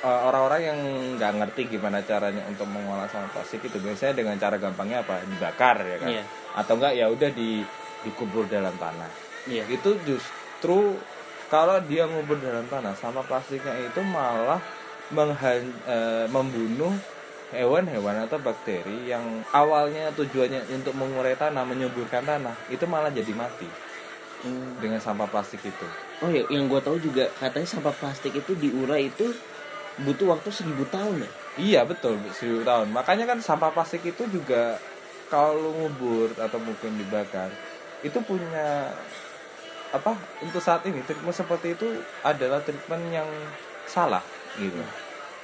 eh, 0.00 0.20
orang-orang 0.24 0.60
yang 0.64 0.78
nggak 1.16 1.32
ngerti 1.40 1.62
gimana 1.70 2.00
caranya 2.00 2.42
untuk 2.48 2.66
mengolah 2.66 3.04
sampah 3.06 3.30
plastik 3.30 3.60
itu 3.62 3.76
biasanya 3.76 4.16
dengan 4.16 4.36
cara 4.36 4.56
gampangnya 4.56 5.04
apa 5.04 5.20
dibakar 5.22 5.76
ya 5.84 5.96
kan, 6.00 6.08
Iya. 6.08 6.24
atau 6.56 6.72
enggak 6.76 6.92
ya 6.96 7.06
udah 7.06 7.30
di 7.30 7.60
dikubur 8.00 8.48
dalam 8.48 8.72
tanah. 8.76 9.10
Iya. 9.44 9.68
Itu 9.68 10.00
justru 10.02 10.96
kalau 11.46 11.76
dia 11.84 12.08
ngubur 12.08 12.40
dalam 12.40 12.64
tanah 12.66 12.96
sama 12.96 13.20
plastiknya 13.20 13.76
itu 13.76 14.00
malah 14.00 14.60
menghan- 15.10 15.76
eh, 15.84 16.24
membunuh 16.30 16.94
hewan-hewan 17.50 18.24
atau 18.24 18.38
bakteri 18.38 19.10
yang 19.10 19.42
awalnya 19.50 20.14
tujuannya 20.14 20.70
untuk 20.70 20.94
mengurai 20.94 21.34
tanah, 21.34 21.66
menyuburkan 21.66 22.22
tanah, 22.22 22.54
itu 22.70 22.86
malah 22.86 23.10
jadi 23.10 23.34
mati 23.34 23.66
Hmm. 24.40 24.78
dengan 24.80 24.96
sampah 24.96 25.28
plastik 25.28 25.60
itu. 25.60 25.86
Oh 26.22 26.30
ya, 26.30 26.40
yang 26.48 26.64
gue 26.64 26.80
tahu 26.80 26.96
juga 26.96 27.28
katanya 27.36 27.68
sampah 27.68 27.92
plastik 27.92 28.32
itu 28.32 28.56
diurai 28.56 29.10
itu 29.10 29.34
butuh 29.98 30.36
waktu 30.36 30.48
seribu 30.54 30.86
tahun 30.86 31.26
ya. 31.26 31.30
Iya 31.58 31.80
betul, 31.88 32.16
seribu 32.36 32.62
tahun. 32.62 32.94
Makanya 32.94 33.26
kan 33.26 33.38
sampah 33.42 33.74
plastik 33.74 34.06
itu 34.06 34.22
juga 34.30 34.78
kalau 35.30 35.58
lu 35.58 35.70
ngubur 35.74 36.30
atau 36.38 36.58
mungkin 36.62 36.94
dibakar, 36.98 37.50
itu 38.02 38.18
punya 38.22 38.90
apa 39.90 40.14
untuk 40.46 40.62
saat 40.62 40.86
ini 40.86 41.02
treatment 41.02 41.34
seperti 41.34 41.74
itu 41.74 41.86
adalah 42.22 42.62
treatment 42.62 43.04
yang 43.10 43.26
salah 43.90 44.22
gitu. 44.58 44.78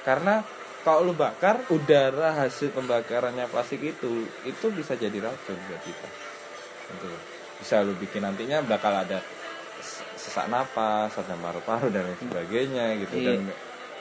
Karena 0.07 0.39
kalau 0.87 1.11
lu 1.11 1.13
bakar 1.19 1.59
udara 1.67 2.31
hasil 2.31 2.71
pembakarannya 2.71 3.51
plastik 3.51 3.83
itu 3.83 4.23
itu 4.47 4.65
bisa 4.71 4.95
jadi 4.95 5.19
racun 5.19 5.59
buat 5.67 5.81
kita. 5.83 6.09
Gitu. 6.95 7.09
Bisa 7.59 7.83
lu 7.83 7.91
bikin 7.99 8.23
nantinya 8.23 8.63
bakal 8.63 8.95
ada 8.95 9.19
sesak 10.15 10.47
napas, 10.47 11.11
ada 11.19 11.35
paru-paru 11.35 11.91
dan 11.91 12.07
lain 12.07 12.17
sebagainya 12.23 12.85
gitu 13.03 13.15
Iya. 13.19 13.35
dan 13.35 13.39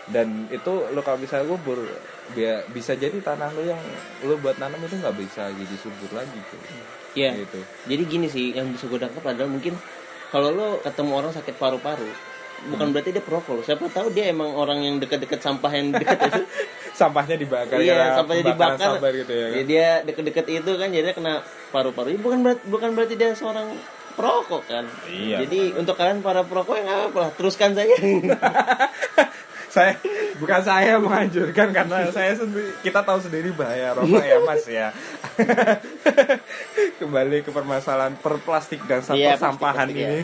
dan 0.06 0.46
itu 0.54 0.72
lo 0.94 1.02
kalau 1.02 1.18
bisa 1.18 1.42
kubur 1.42 1.82
dia 2.34 2.62
bisa 2.70 2.94
jadi 2.94 3.18
tanah 3.18 3.50
lo 3.54 3.62
yang 3.62 3.82
lo 4.22 4.38
buat 4.38 4.54
nanam 4.58 4.78
itu 4.86 4.98
nggak 4.98 5.16
bisa 5.18 5.50
jadi 5.50 5.76
subur 5.82 6.10
lagi 6.14 6.38
tuh 6.50 6.62
Iya. 7.16 7.32
gitu 7.48 7.60
Jadi 7.88 8.02
gini 8.04 8.26
sih, 8.28 8.52
yang 8.52 8.68
bisa 8.76 8.84
gue 8.86 9.00
tangkap 9.00 9.24
adalah 9.24 9.48
mungkin 9.48 9.72
kalau 10.28 10.52
lo 10.52 10.68
ketemu 10.84 11.12
orang 11.16 11.32
sakit 11.32 11.56
paru-paru, 11.56 12.04
bukan 12.68 12.92
berarti 12.92 13.16
dia 13.16 13.24
perokok. 13.24 13.64
Siapa 13.64 13.88
tahu 13.88 14.12
dia 14.12 14.28
emang 14.28 14.52
orang 14.52 14.84
yang 14.84 14.96
dekat-dekat 15.00 15.40
sampah 15.40 15.72
yang 15.72 15.96
dekat 15.96 16.28
itu. 16.28 16.44
sampahnya 17.00 17.36
dibakar 17.36 17.76
iya, 17.76 18.16
sampahnya 18.16 18.56
dibakar. 18.56 18.96
sabar 18.96 19.12
gitu 19.12 19.32
ya 19.32 19.46
kan? 19.48 19.52
Ya, 19.52 19.62
dia 19.68 19.88
deket-deket 20.00 20.46
itu 20.48 20.70
kan 20.80 20.88
jadi 20.88 21.12
kena 21.12 21.44
paru-paru. 21.68 22.16
Ya, 22.16 22.18
bukan 22.20 22.38
berarti 22.40 22.62
bukan 22.72 22.90
berarti 22.96 23.14
dia 23.20 23.36
seorang 23.36 23.68
perokok 24.16 24.64
kan. 24.64 24.84
Iya. 25.04 25.44
Jadi 25.44 25.76
untuk 25.76 25.92
kalian 25.96 26.24
para 26.24 26.40
perokok 26.40 26.76
yang 26.80 26.88
apa 27.12 27.18
lah, 27.20 27.30
teruskan 27.36 27.76
saja. 27.76 27.96
saya 29.76 29.92
bukan 30.36 30.60
saya 30.62 30.96
menganjurkan 30.96 31.68
karena 31.70 32.08
saya 32.08 32.32
sendiri 32.32 32.72
kita 32.80 33.04
tahu 33.04 33.20
sendiri 33.20 33.52
bahaya 33.52 33.92
rokok 33.92 34.24
ya 34.24 34.38
mas 34.40 34.64
ya. 34.64 34.88
Kembali 37.00 37.44
ke 37.44 37.50
permasalahan 37.50 38.16
perplastik 38.16 38.80
dan 38.84 39.04
Iya, 39.12 39.36
sampah 39.36 39.36
sampahan 39.36 39.88
plastik, 39.88 40.00
ini. 40.00 40.18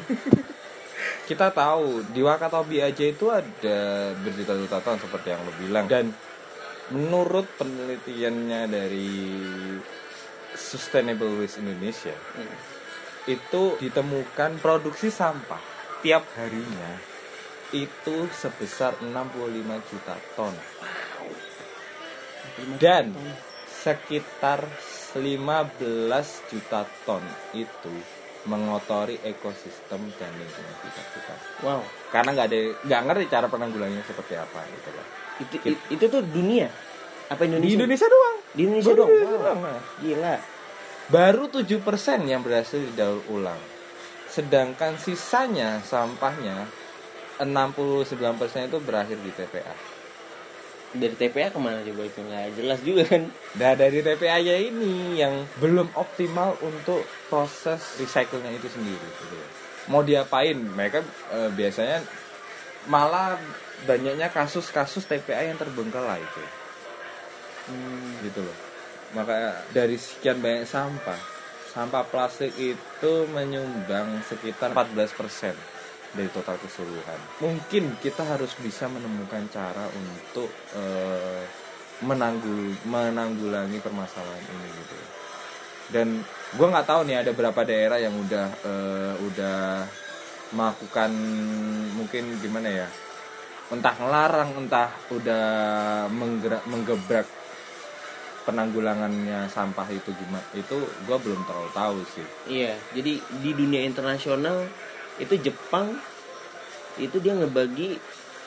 kita 1.23 1.53
tahu 1.53 2.01
di 2.09 2.21
Wakatobi 2.21 2.81
aja 2.81 3.05
itu 3.05 3.29
ada 3.29 3.79
berjuta-juta 4.17 4.81
ton 4.81 4.97
seperti 4.97 5.29
yang 5.29 5.41
lo 5.43 5.53
bilang. 5.59 5.85
Dan 5.85 6.13
menurut 6.89 7.45
penelitiannya 7.57 8.63
dari 8.67 9.13
Sustainable 10.53 11.37
Waste 11.37 11.61
Indonesia 11.61 12.13
Hmm. 12.33 12.57
itu 13.25 13.63
ditemukan 13.79 14.59
produksi 14.59 15.09
sampah 15.09 15.61
tiap 16.01 16.27
harinya 16.35 17.12
itu 17.73 18.17
sebesar 18.31 18.97
65 19.01 19.13
juta 19.91 20.15
ton 20.37 20.55
dan 22.79 23.13
sekitar 23.67 24.65
15 25.15 25.73
juta 26.49 26.81
ton 27.05 27.25
itu 27.53 27.95
mengotori 28.43 29.23
ekosistem 29.23 30.11
dan 30.19 30.33
lingkungan 30.35 30.77
kita 30.79 31.03
kita 31.15 31.35
wow. 31.63 31.83
karena 32.11 32.31
nggak 32.35 32.49
ada 32.51 32.59
nggak 32.83 33.03
ngerti 33.07 33.25
cara 33.31 33.47
penanggulangannya 33.47 34.05
seperti 34.05 34.35
apa 34.37 34.61
gitu 34.69 34.91
loh 34.93 35.07
Itu, 35.41 35.57
it- 35.65 35.87
itu 35.91 36.05
tuh 36.07 36.23
dunia. 36.23 36.69
Apa 37.29 37.49
Indonesia? 37.49 37.67
di 37.67 37.77
Indonesia 37.79 38.07
doang 38.07 38.37
Di 38.53 38.63
Indonesia 38.69 38.93
Baru 38.93 38.99
doang. 39.01 39.11
Indonesia 39.11 39.33
Wow. 39.33 39.43
doang, 39.43 39.61
nah. 39.63 39.83
Gila. 39.99 40.37
baru 41.09 41.45
7% 41.49 42.31
yang 42.31 42.41
berhasil 42.43 42.79
didaur 42.79 43.21
ulang 43.29 43.59
sedangkan 44.27 44.97
sisanya 44.97 45.81
sampahnya 45.83 46.67
69% 47.45 48.69
itu 48.69 48.79
berakhir 48.83 49.19
di 49.19 49.33
TPA 49.35 49.75
Dari 50.93 51.17
TPA 51.17 51.49
ke 51.49 51.57
mana 51.57 51.81
coba 51.81 52.03
itu 52.05 52.21
nggak 52.21 52.53
jelas 52.53 52.79
juga 52.85 53.03
kan? 53.09 53.33
Nah 53.57 53.73
dari 53.73 54.05
TPA 54.05 54.45
nya 54.45 54.57
ini 54.61 55.17
yang 55.17 55.49
belum 55.57 55.89
optimal 55.97 56.61
untuk 56.61 57.01
proses 57.33 57.97
recycle-nya 57.97 58.53
itu 58.53 58.69
sendiri. 58.69 59.01
Gitu. 59.01 59.35
ya. 59.41 59.49
Mau 59.89 60.05
diapain? 60.05 60.53
Mereka 60.53 61.01
eh, 61.33 61.51
biasanya 61.57 62.05
malah 62.93 63.41
banyaknya 63.89 64.29
kasus-kasus 64.29 65.09
TPA 65.09 65.49
yang 65.49 65.59
terbengkalai 65.59 66.21
itu, 66.23 66.43
Hmm. 67.73 68.21
gitu 68.27 68.43
loh. 68.43 68.59
Maka 69.17 69.65
dari 69.73 69.97
sekian 69.97 70.43
banyak 70.45 70.67
sampah, 70.67 71.21
sampah 71.73 72.05
plastik 72.05 72.53
itu 72.59 73.13
menyumbang 73.33 74.21
sekitar 74.29 74.77
14% 74.77 75.72
dari 76.13 76.29
total 76.29 76.57
keseluruhan. 76.61 77.21
Mungkin 77.41 77.97
kita 78.01 78.25
harus 78.25 78.53
bisa 78.61 78.89
menemukan 78.89 79.49
cara 79.49 79.89
untuk 79.93 80.49
eh, 80.77 81.43
menanggul 82.05 82.77
menanggulangi 82.85 83.79
permasalahan 83.81 84.45
ini 84.45 84.69
gitu. 84.77 84.97
Dan 85.93 86.09
gue 86.57 86.67
nggak 86.69 86.89
tahu 86.89 87.01
nih 87.09 87.25
ada 87.25 87.33
berapa 87.33 87.61
daerah 87.65 87.99
yang 88.01 88.15
udah 88.17 88.47
eh, 88.65 89.15
udah 89.25 89.61
melakukan 90.53 91.11
mungkin 91.97 92.37
gimana 92.45 92.69
ya 92.69 92.89
entah 93.73 93.97
ngelarang 93.97 94.53
entah 94.61 94.93
udah 95.09 95.45
menggerak 96.13 96.61
menggebrak 96.69 97.25
penanggulangannya 98.45 99.49
sampah 99.49 99.89
itu 99.89 100.13
gimana 100.13 100.45
itu 100.53 100.77
gue 100.77 101.17
belum 101.17 101.41
terlalu 101.49 101.71
tahu 101.73 101.99
sih 102.05 102.27
Iya, 102.53 102.77
jadi 102.93 103.13
di 103.41 103.51
dunia 103.57 103.81
internasional 103.87 104.69
itu 105.23 105.39
Jepang 105.39 105.95
itu 106.99 107.17
dia 107.23 107.33
ngebagi 107.33 107.97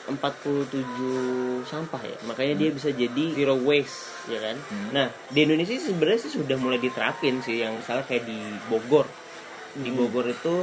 47 0.06 1.66
sampah 1.66 1.98
ya. 1.98 2.16
Makanya 2.30 2.54
dia 2.54 2.70
bisa 2.70 2.94
jadi 2.94 3.24
zero 3.34 3.58
waste, 3.58 4.30
ya 4.30 4.38
kan? 4.38 4.56
Hmm. 4.70 4.88
Nah, 4.94 5.06
di 5.34 5.42
Indonesia 5.42 5.74
sebenarnya 5.74 6.20
sih 6.22 6.32
sudah 6.38 6.54
mulai 6.54 6.78
diterapin 6.78 7.42
sih 7.42 7.58
yang 7.58 7.74
misalnya 7.74 8.06
kayak 8.06 8.22
di 8.22 8.38
Bogor. 8.70 9.10
Di 9.74 9.90
Hmm. 9.90 9.98
Bogor 9.98 10.30
itu 10.30 10.62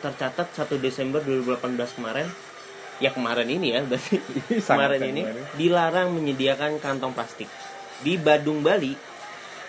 tercatat 0.00 0.52
1 0.52 0.76
Desember 0.76 1.20
2018 1.24 1.96
kemarin 1.96 2.24
ya 3.00 3.12
kemarin 3.12 3.48
ini 3.48 3.76
ya 3.76 3.80
berarti 3.84 4.16
kemarin 4.68 5.00
ini 5.08 5.22
kemarin. 5.24 5.44
dilarang 5.56 6.08
menyediakan 6.12 6.80
kantong 6.80 7.12
plastik 7.12 7.48
di 8.00 8.16
Badung 8.16 8.64
Bali 8.64 8.96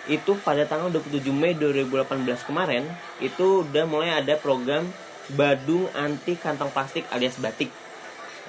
itu 0.08 0.32
pada 0.40 0.64
tanggal 0.64 0.88
27 0.88 1.20
Mei 1.32 1.52
2018 1.52 2.48
kemarin 2.48 2.84
itu 3.20 3.60
udah 3.64 3.84
mulai 3.84 4.24
ada 4.24 4.40
program 4.40 4.88
Badung 5.32 5.88
anti 5.96 6.36
kantong 6.36 6.68
plastik 6.70 7.08
alias 7.08 7.40
batik 7.40 7.72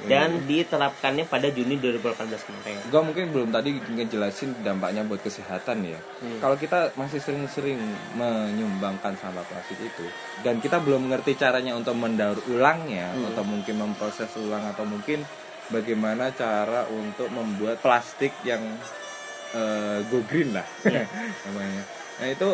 dan 0.04 0.44
diterapkannya 0.44 1.30
pada 1.30 1.48
Juni 1.54 1.78
2018 1.80 2.28
kemarin. 2.28 2.78
Gua 2.90 3.02
mungkin 3.06 3.30
belum 3.30 3.50
tadi 3.54 3.78
ngejelasin 3.78 4.66
dampaknya 4.66 5.06
buat 5.06 5.22
kesehatan 5.22 5.86
ya. 5.86 6.02
Hmm. 6.20 6.42
Kalau 6.42 6.58
kita 6.58 6.92
masih 7.00 7.22
sering-sering 7.22 7.80
menyumbangkan 8.18 9.16
sampah 9.16 9.46
plastik 9.48 9.80
itu 9.80 10.06
dan 10.42 10.60
kita 10.60 10.82
belum 10.82 11.08
mengerti 11.08 11.38
caranya 11.38 11.78
untuk 11.78 11.96
mendaur 11.96 12.36
ulangnya 12.52 13.14
Hmm. 13.14 13.32
atau 13.32 13.44
mungkin 13.46 13.76
memproses 13.80 14.34
ulang 14.36 14.66
atau 14.66 14.84
mungkin 14.84 15.24
bagaimana 15.72 16.34
cara 16.36 16.84
untuk 16.90 17.32
membuat 17.32 17.80
plastik 17.80 18.34
yang 18.44 18.60
eh, 19.54 20.04
go 20.10 20.20
green 20.26 20.52
lah 20.52 20.66
namanya. 21.48 21.86
Nah 22.20 22.28
itu 22.28 22.50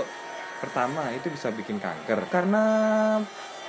pertama 0.59 1.07
itu 1.15 1.31
bisa 1.31 1.49
bikin 1.55 1.79
kanker 1.79 2.27
karena 2.27 2.63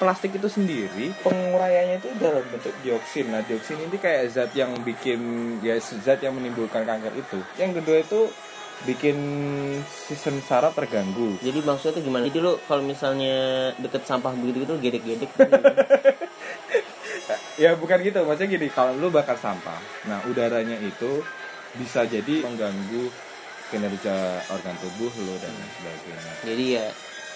plastik 0.01 0.33
itu 0.33 0.49
sendiri 0.49 1.13
penguraiannya 1.21 2.01
itu 2.01 2.09
dalam 2.17 2.41
bentuk 2.49 2.73
dioksin. 2.81 3.29
Nah 3.29 3.45
dioksin 3.45 3.77
ini 3.85 4.01
kayak 4.01 4.33
zat 4.33 4.51
yang 4.57 4.73
bikin 4.81 5.21
ya 5.61 5.77
zat 5.77 6.25
yang 6.25 6.33
menimbulkan 6.41 6.89
kanker 6.89 7.13
itu. 7.13 7.39
Yang 7.61 7.85
kedua 7.85 7.97
itu 8.01 8.21
bikin 8.89 9.19
sistem 10.09 10.41
saraf 10.41 10.73
terganggu. 10.73 11.37
Jadi 11.45 11.61
maksudnya 11.61 12.01
tuh 12.01 12.05
gimana? 12.09 12.25
Jadi 12.33 12.41
lu 12.41 12.57
kalau 12.65 12.81
misalnya 12.81 13.71
deket 13.77 14.09
sampah 14.09 14.33
begitu 14.33 14.65
gitu 14.65 14.75
gedek-gedek. 14.81 15.31
Ya 17.61 17.77
bukan 17.77 18.01
gitu, 18.01 18.25
maksudnya 18.25 18.57
gini, 18.57 18.73
kalau 18.73 18.97
lu 18.97 19.13
bakar 19.13 19.37
sampah, 19.37 19.77
nah 20.09 20.17
udaranya 20.25 20.81
itu 20.81 21.21
bisa 21.77 22.09
jadi 22.09 22.41
mengganggu 22.41 23.13
kinerja 23.69 24.41
organ 24.49 24.75
tubuh 24.81 25.13
lu 25.13 25.37
dan 25.45 25.53
sebagainya. 25.77 26.33
jadi 26.43 26.65
ya, 26.81 26.87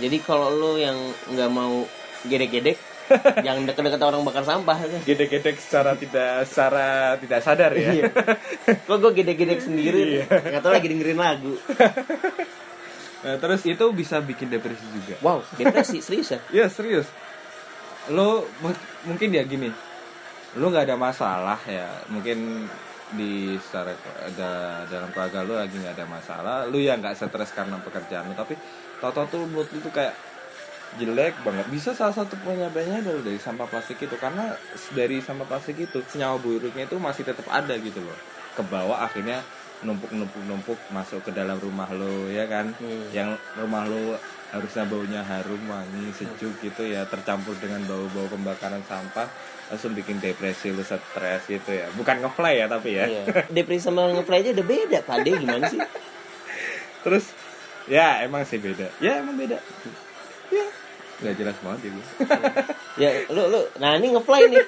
jadi 0.00 0.16
kalau 0.25 0.49
lu 0.49 0.80
yang 0.80 0.97
nggak 1.28 1.50
mau 1.52 1.85
gedek-gedek, 2.25 2.76
jangan 3.47 3.62
deket-deket 3.69 4.00
orang 4.00 4.25
bakar 4.25 4.45
sampah. 4.45 4.76
Gedek-gedek 5.04 5.57
secara 5.61 5.93
tidak 5.95 6.49
secara 6.49 6.87
tidak 7.21 7.40
sadar 7.45 7.73
ya. 7.76 7.90
Iya. 7.93 8.04
Kok 8.88 8.97
gue 9.00 9.12
gedek-gedek 9.23 9.61
sendiri? 9.61 10.25
Nggak 10.25 10.62
tahu 10.64 10.73
lagi 10.73 10.88
dengerin 10.88 11.21
lagu. 11.21 11.54
Nah, 13.25 13.40
terus 13.40 13.64
itu 13.64 13.81
bisa 13.97 14.21
bikin 14.21 14.52
depresi 14.52 14.85
juga. 14.93 15.16
Wow, 15.25 15.40
depresi 15.57 16.04
serius 16.04 16.28
ya? 16.28 16.40
Iya 16.52 16.66
serius. 16.69 17.09
Lo 18.12 18.45
mu- 18.61 18.85
mungkin 19.09 19.33
ya 19.33 19.40
gini, 19.49 19.73
lo 20.61 20.69
nggak 20.69 20.93
ada 20.93 20.97
masalah 21.00 21.57
ya, 21.64 22.04
mungkin 22.12 22.69
di 23.16 23.57
secara 23.64 23.97
ada 24.28 24.85
dalam 24.93 25.09
keluarga 25.09 25.40
lo 25.40 25.57
lagi 25.57 25.73
nggak 25.73 25.97
ada 25.97 26.04
masalah, 26.04 26.57
lo 26.69 26.76
ya 26.76 27.00
nggak 27.00 27.16
stres 27.16 27.57
karena 27.57 27.81
pekerjaan 27.81 28.28
lo, 28.28 28.37
tapi 28.37 28.61
tau-tau 29.00 29.25
tuh 29.25 29.49
mood 29.49 29.73
lo 29.73 29.78
tuh 29.81 29.88
kayak 29.88 30.12
jelek 30.97 31.35
banget. 31.43 31.67
Bisa 31.69 31.91
salah 31.91 32.15
satu 32.15 32.35
penyebabnya 32.39 33.03
adalah 33.03 33.21
dari 33.21 33.37
sampah 33.37 33.67
plastik 33.67 33.99
itu, 33.99 34.15
karena 34.15 34.55
dari 34.93 35.19
sampah 35.19 35.45
plastik 35.45 35.77
itu 35.77 35.99
senyawa 36.05 36.39
buruknya 36.39 36.85
itu 36.85 36.97
masih 36.97 37.23
tetap 37.23 37.45
ada 37.49 37.75
gitu 37.77 37.99
loh, 37.99 38.19
ke 38.55 38.63
bawah 38.63 39.03
akhirnya 39.03 39.43
numpuk 39.83 40.15
numpuk 40.15 40.41
numpuk 40.47 40.79
masuk 40.89 41.21
ke 41.21 41.31
dalam 41.31 41.61
rumah 41.61 41.85
lo 41.93 42.31
ya 42.31 42.49
kan 42.49 42.73
Hmm. 42.81 43.05
yang 43.13 43.31
rumah 43.53 43.85
lo 43.85 44.17
harusnya 44.49 44.87
baunya 44.87 45.21
harum 45.21 45.61
wangi 45.67 46.09
sejuk 46.15 46.57
gitu 46.63 46.89
ya 46.89 47.05
tercampur 47.05 47.53
dengan 47.59 47.83
bau-bau 47.85 48.25
pembakaran 48.31 48.81
sampah 48.87 49.29
langsung 49.69 49.93
bikin 49.93 50.23
depresi 50.23 50.73
lo 50.73 50.81
stres 50.81 51.45
gitu 51.45 51.69
ya 51.69 51.91
bukan 51.93 52.17
ngefly 52.23 52.65
ya 52.65 52.67
tapi 52.71 52.97
ya 52.97 53.05
Iya. 53.05 53.23
Depresi 53.51 53.85
sama 53.85 54.09
ngefly 54.09 54.41
aja 54.41 54.51
udah 54.57 54.67
beda. 54.67 54.99
Pade 55.05 55.31
gimana 55.37 55.65
sih? 55.69 55.81
terus 57.05 57.25
ya 57.85 58.25
emang 58.25 58.49
sih 58.49 58.57
beda 58.57 58.89
ya 58.97 59.21
emang 59.21 59.37
beda 59.37 59.61
ya 60.49 60.65
nggak 61.23 61.35
jelas 61.38 61.56
banget 61.62 61.80
ya 61.87 61.90
gue 61.94 62.06
Ya 62.94 63.11
lu 63.26 63.50
lu, 63.50 63.61
nah 63.83 63.99
ini 63.99 64.14
ngefly 64.14 64.54
nih. 64.54 64.62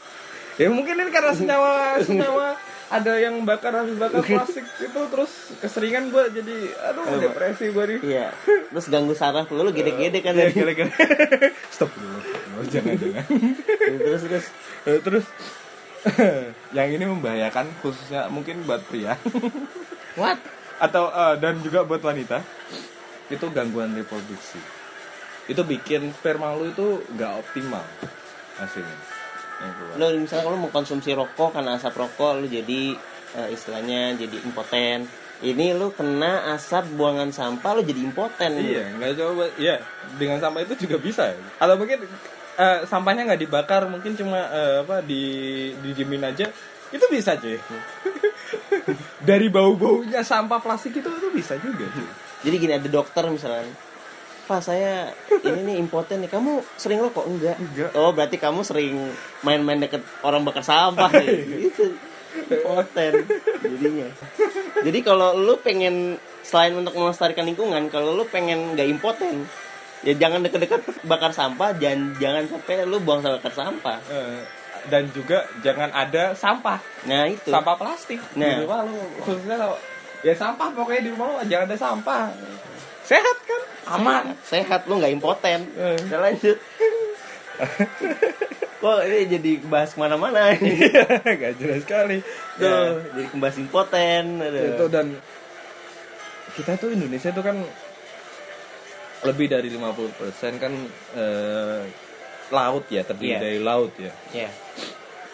ya 0.64 0.72
mungkin 0.72 0.96
ini 0.96 1.12
karena 1.12 1.36
senyawa 1.36 2.00
senyawa 2.00 2.56
ada 2.88 3.12
yang 3.20 3.44
bakar 3.44 3.76
habis 3.76 4.00
bakar 4.00 4.24
plastik 4.32 4.64
itu 4.80 5.00
terus 5.12 5.52
keseringan 5.60 6.08
gue 6.08 6.40
jadi 6.40 6.56
aduh 6.88 7.20
depresi 7.20 7.68
gue 7.76 7.84
nih. 7.84 7.98
Iya. 8.00 8.26
Terus 8.72 8.86
ganggu 8.88 9.12
saraf 9.12 9.52
lu, 9.52 9.60
lu 9.60 9.76
gede-gede 9.76 10.24
kan 10.24 10.32
Ya, 10.40 10.48
stop. 11.68 11.92
Dulu 11.92 12.64
jangan 12.72 12.96
jangan. 12.96 13.24
Terus 13.84 14.22
terus. 14.24 14.46
Terus. 15.04 15.26
Yang 16.72 16.88
ini 16.96 17.04
membahayakan 17.04 17.66
khususnya 17.84 18.32
mungkin 18.32 18.64
buat 18.64 18.80
pria. 18.88 19.20
What? 20.16 20.40
atau 20.76 21.08
eh, 21.08 21.34
dan 21.40 21.60
juga 21.60 21.84
buat 21.84 22.00
wanita. 22.00 22.40
Itu 23.28 23.50
gangguan 23.52 23.92
reproduksi 23.92 24.75
itu 25.46 25.62
bikin 25.62 26.10
sperma 26.10 26.54
lu 26.58 26.70
itu 26.70 27.02
nggak 27.14 27.32
optimal 27.38 27.84
hasilnya. 28.58 28.98
Lu 29.96 30.06
misalnya 30.20 30.44
kalau 30.44 30.58
mau 30.58 30.70
konsumsi 30.74 31.14
rokok 31.16 31.56
karena 31.56 31.78
asap 31.78 31.94
rokok 31.96 32.42
lu 32.42 32.46
jadi 32.50 32.92
eh, 33.38 33.48
istilahnya 33.54 34.18
jadi 34.18 34.36
impoten. 34.42 35.06
Ini 35.36 35.76
lu 35.76 35.92
kena 35.92 36.56
asap 36.56 36.96
buangan 36.96 37.28
sampah 37.28 37.76
lu 37.76 37.82
jadi 37.84 38.00
impoten. 38.02 38.50
iya 38.58 38.90
nggak 38.96 39.12
coba 39.20 39.46
iya 39.60 39.78
dengan 40.18 40.40
sampah 40.42 40.64
itu 40.64 40.88
juga 40.88 40.96
bisa 40.98 41.30
ya. 41.30 41.38
atau 41.60 41.76
mungkin 41.78 42.04
eh, 42.56 42.78
sampahnya 42.88 43.22
nggak 43.28 43.42
dibakar 43.46 43.86
mungkin 43.86 44.16
cuma 44.16 44.48
eh, 44.50 44.82
apa 44.82 45.04
di 45.04 45.22
didiemin 45.84 46.24
aja 46.24 46.48
itu 46.90 47.04
bisa 47.10 47.36
cuy 47.36 47.58
dari 49.28 49.46
bau 49.50 49.74
baunya 49.74 50.22
sampah 50.22 50.62
plastik 50.62 50.96
itu 50.96 51.08
itu 51.10 51.28
bisa 51.34 51.54
juga 51.60 51.84
cuy 51.86 52.08
Jadi 52.46 52.62
gini 52.62 52.72
ada 52.78 52.86
dokter 52.86 53.26
misalnya. 53.26 53.66
Pak 54.46 54.62
saya 54.62 55.10
ini 55.42 55.60
nih 55.64 55.76
impoten 55.76 56.22
nih. 56.22 56.30
Kamu 56.30 56.62
sering 56.76 57.02
rokok 57.02 57.26
enggak? 57.26 57.58
Enggak. 57.58 57.90
Oh 57.92 58.14
berarti 58.14 58.36
kamu 58.36 58.62
sering 58.62 59.10
main-main 59.42 59.78
deket 59.78 60.06
orang 60.22 60.42
bakar 60.42 60.62
sampah 60.62 61.10
nih. 61.12 61.66
Itu 61.68 61.98
impoten 62.46 63.12
jadinya. 63.58 64.08
Jadi 64.80 64.98
kalau 65.02 65.34
lu 65.34 65.58
pengen 65.58 66.14
selain 66.40 66.72
untuk 66.72 66.94
melestarikan 66.94 67.42
lingkungan, 67.42 67.90
kalau 67.90 68.14
lu 68.14 68.22
pengen 68.24 68.72
nggak 68.72 68.86
impoten, 68.88 69.42
ya 70.00 70.14
jangan 70.14 70.46
deket-deket 70.46 70.78
bakar 71.02 71.34
sampah, 71.34 71.74
jangan 71.74 72.14
jangan 72.16 72.44
sampai 72.46 72.86
lu 72.86 73.02
buang 73.02 73.18
bakar 73.20 73.50
sampah. 73.50 73.98
Eh, 74.06 74.40
dan 74.86 75.10
juga 75.10 75.42
jangan 75.60 75.90
ada 75.90 76.30
sampah 76.32 76.78
Nah 77.04 77.26
itu. 77.26 77.50
sampah 77.50 77.74
plastik 77.74 78.22
Nah. 78.38 78.46
di 78.46 78.62
rumah 78.62 78.86
lu 78.86 78.94
khususnya 79.18 79.58
kalau 79.58 79.74
ya 80.22 80.30
sampah 80.30 80.70
pokoknya 80.70 81.02
di 81.02 81.10
rumah 81.10 81.26
lu 81.26 81.36
jangan 81.44 81.66
ada 81.66 81.74
sampah 81.76 82.30
sehat 83.02 83.36
kan 83.42 83.62
aman 83.88 84.34
Sehat 84.42 84.84
lu 84.84 84.96
nggak 84.96 85.12
impoten. 85.12 85.60
Eh. 85.72 85.96
Udah 86.02 86.20
lanjut. 86.22 86.58
Kok 88.76 88.98
ini 89.02 89.18
jadi 89.26 89.52
bahas 89.64 89.90
ke 89.90 89.98
mana-mana 89.98 90.52
ini? 90.52 90.76
nggak 91.24 91.56
jelas 91.56 91.80
sekali 91.82 92.20
Tuh, 92.54 92.60
Ya, 92.60 92.78
jadi 93.10 93.28
kembas 93.30 93.56
impoten. 93.56 94.24
aduh. 94.38 94.64
itu 94.68 94.84
dan 94.86 95.06
kita 96.52 96.76
tuh 96.76 96.88
Indonesia 96.90 97.30
tuh 97.30 97.40
kan 97.42 97.56
lebih 99.22 99.48
dari 99.48 99.68
50% 99.68 100.12
kan 100.56 100.72
eh, 101.14 101.80
laut 102.48 102.84
ya 102.86 103.02
terdiri 103.02 103.32
Iya. 103.32 103.38
dari 103.40 103.58
laut 103.58 103.92
ya 103.96 104.12
Ya. 104.30 104.52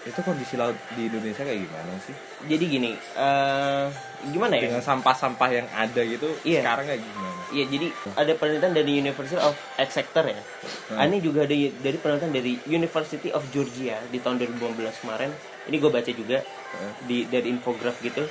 itu 0.03 0.19
kondisi 0.19 0.55
laut 0.55 0.75
di 0.95 1.07
Indonesia 1.07 1.43
kayak 1.43 1.61
gimana 1.61 1.93
sih 2.01 2.15
Jadi 2.45 2.65
gini, 2.65 2.91
eh 2.95 3.87
gimana 4.29 4.55
ya? 4.55 4.62
dengan 4.65 4.81
sampah-sampah 4.81 5.51
yang 5.53 5.67
ada 5.69 6.01
gitu 6.01 6.31
Iya. 6.41 6.62
sekarang 6.62 6.87
kayak 6.87 7.03
gimana 7.03 7.41
Iya, 7.53 7.65
jadi 7.69 7.87
ada 8.17 8.33
penelitian 8.35 8.73
dari 8.73 8.93
University 8.99 9.37
of 9.37 9.53
Exeter 9.77 10.25
ya. 10.25 10.41
Hmm. 10.88 11.05
Ini 11.05 11.17
juga 11.21 11.45
ada 11.45 11.53
dari 11.53 11.97
penelitian 12.01 12.33
dari 12.33 12.53
University 12.67 13.29
of 13.29 13.45
Georgia 13.53 14.01
di 14.09 14.19
tahun 14.19 14.41
2015 14.41 15.05
kemarin. 15.05 15.31
Ini 15.69 15.77
gue 15.77 15.91
baca 15.93 16.11
juga 16.11 16.38
Hmm. 16.73 16.93
di 17.05 17.29
dari 17.29 17.53
infograf 17.53 18.01
gitu. 18.01 18.25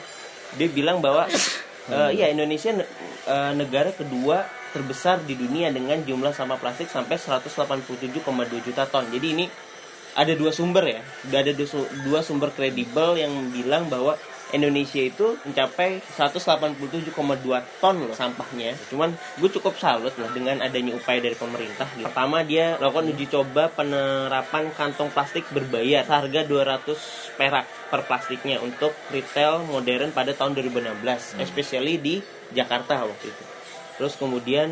Dia 0.57 0.67
bilang 0.67 0.97
bahwa 0.97 1.29
eh, 1.87 2.09
iya 2.17 2.33
Indonesia 2.33 2.73
ne- 2.73 2.89
eh, 3.25 3.53
negara 3.53 3.93
kedua 3.93 4.41
terbesar 4.73 5.21
di 5.21 5.37
dunia 5.37 5.69
dengan 5.69 6.01
jumlah 6.01 6.33
sampah 6.33 6.57
plastik 6.57 6.89
sampai 6.89 7.21
187,2 7.21 8.17
juta 8.65 8.89
ton. 8.89 9.05
Jadi 9.13 9.27
ini 9.37 9.45
ada 10.11 10.33
dua 10.33 10.49
sumber 10.49 10.89
ya. 10.89 11.01
Ada 11.29 11.53
dua 12.01 12.19
sumber 12.19 12.49
kredibel 12.51 13.15
yang 13.15 13.31
bilang 13.53 13.87
bahwa 13.87 14.17
Indonesia 14.51 14.99
itu 14.99 15.39
mencapai 15.47 16.03
187,2 16.19 17.15
ton 17.79 17.95
loh 17.95 18.15
sampahnya. 18.15 18.75
Cuman 18.91 19.15
gue 19.39 19.49
cukup 19.49 19.79
salut 19.79 20.11
lah 20.19 20.29
dengan 20.35 20.59
adanya 20.59 20.95
upaya 20.95 21.23
dari 21.23 21.35
pemerintah. 21.35 21.87
Gitu. 21.95 22.07
Pertama 22.07 22.43
dia 22.43 22.75
melakukan 22.75 23.15
uji 23.15 23.25
coba 23.31 23.71
penerapan 23.71 24.71
kantong 24.75 25.09
plastik 25.11 25.47
berbayar 25.55 26.03
seharga 26.03 26.43
200 26.43 27.39
perak 27.39 27.65
per 27.87 28.01
plastiknya 28.07 28.59
untuk 28.59 28.91
retail 29.11 29.63
modern 29.67 30.11
pada 30.11 30.35
tahun 30.35 30.55
2016, 30.59 31.39
especially 31.39 31.95
di 31.99 32.15
Jakarta 32.51 33.07
waktu 33.07 33.31
itu. 33.31 33.43
Terus 33.99 34.13
kemudian 34.19 34.67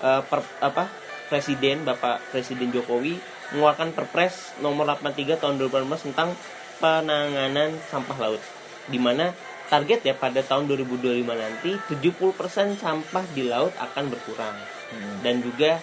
eh, 0.00 0.22
per, 0.24 0.40
apa 0.64 0.88
Presiden 1.28 1.86
Bapak 1.86 2.34
Presiden 2.34 2.74
Jokowi 2.74 3.14
mengeluarkan 3.54 3.94
Perpres 3.94 4.54
nomor 4.62 4.86
83 4.86 5.38
tahun 5.38 5.58
2018 5.62 6.10
tentang 6.10 6.34
penanganan 6.80 7.76
sampah 7.90 8.18
laut 8.18 8.42
di 8.88 8.96
mana 8.96 9.34
target 9.70 10.02
ya 10.02 10.14
pada 10.18 10.42
tahun 10.42 10.66
2025 10.66 11.22
nanti 11.26 11.70
70% 11.90 12.80
sampah 12.80 13.24
di 13.36 13.46
laut 13.46 13.74
akan 13.76 14.04
berkurang. 14.10 14.56
Hmm. 14.90 15.22
dan 15.22 15.38
juga 15.38 15.78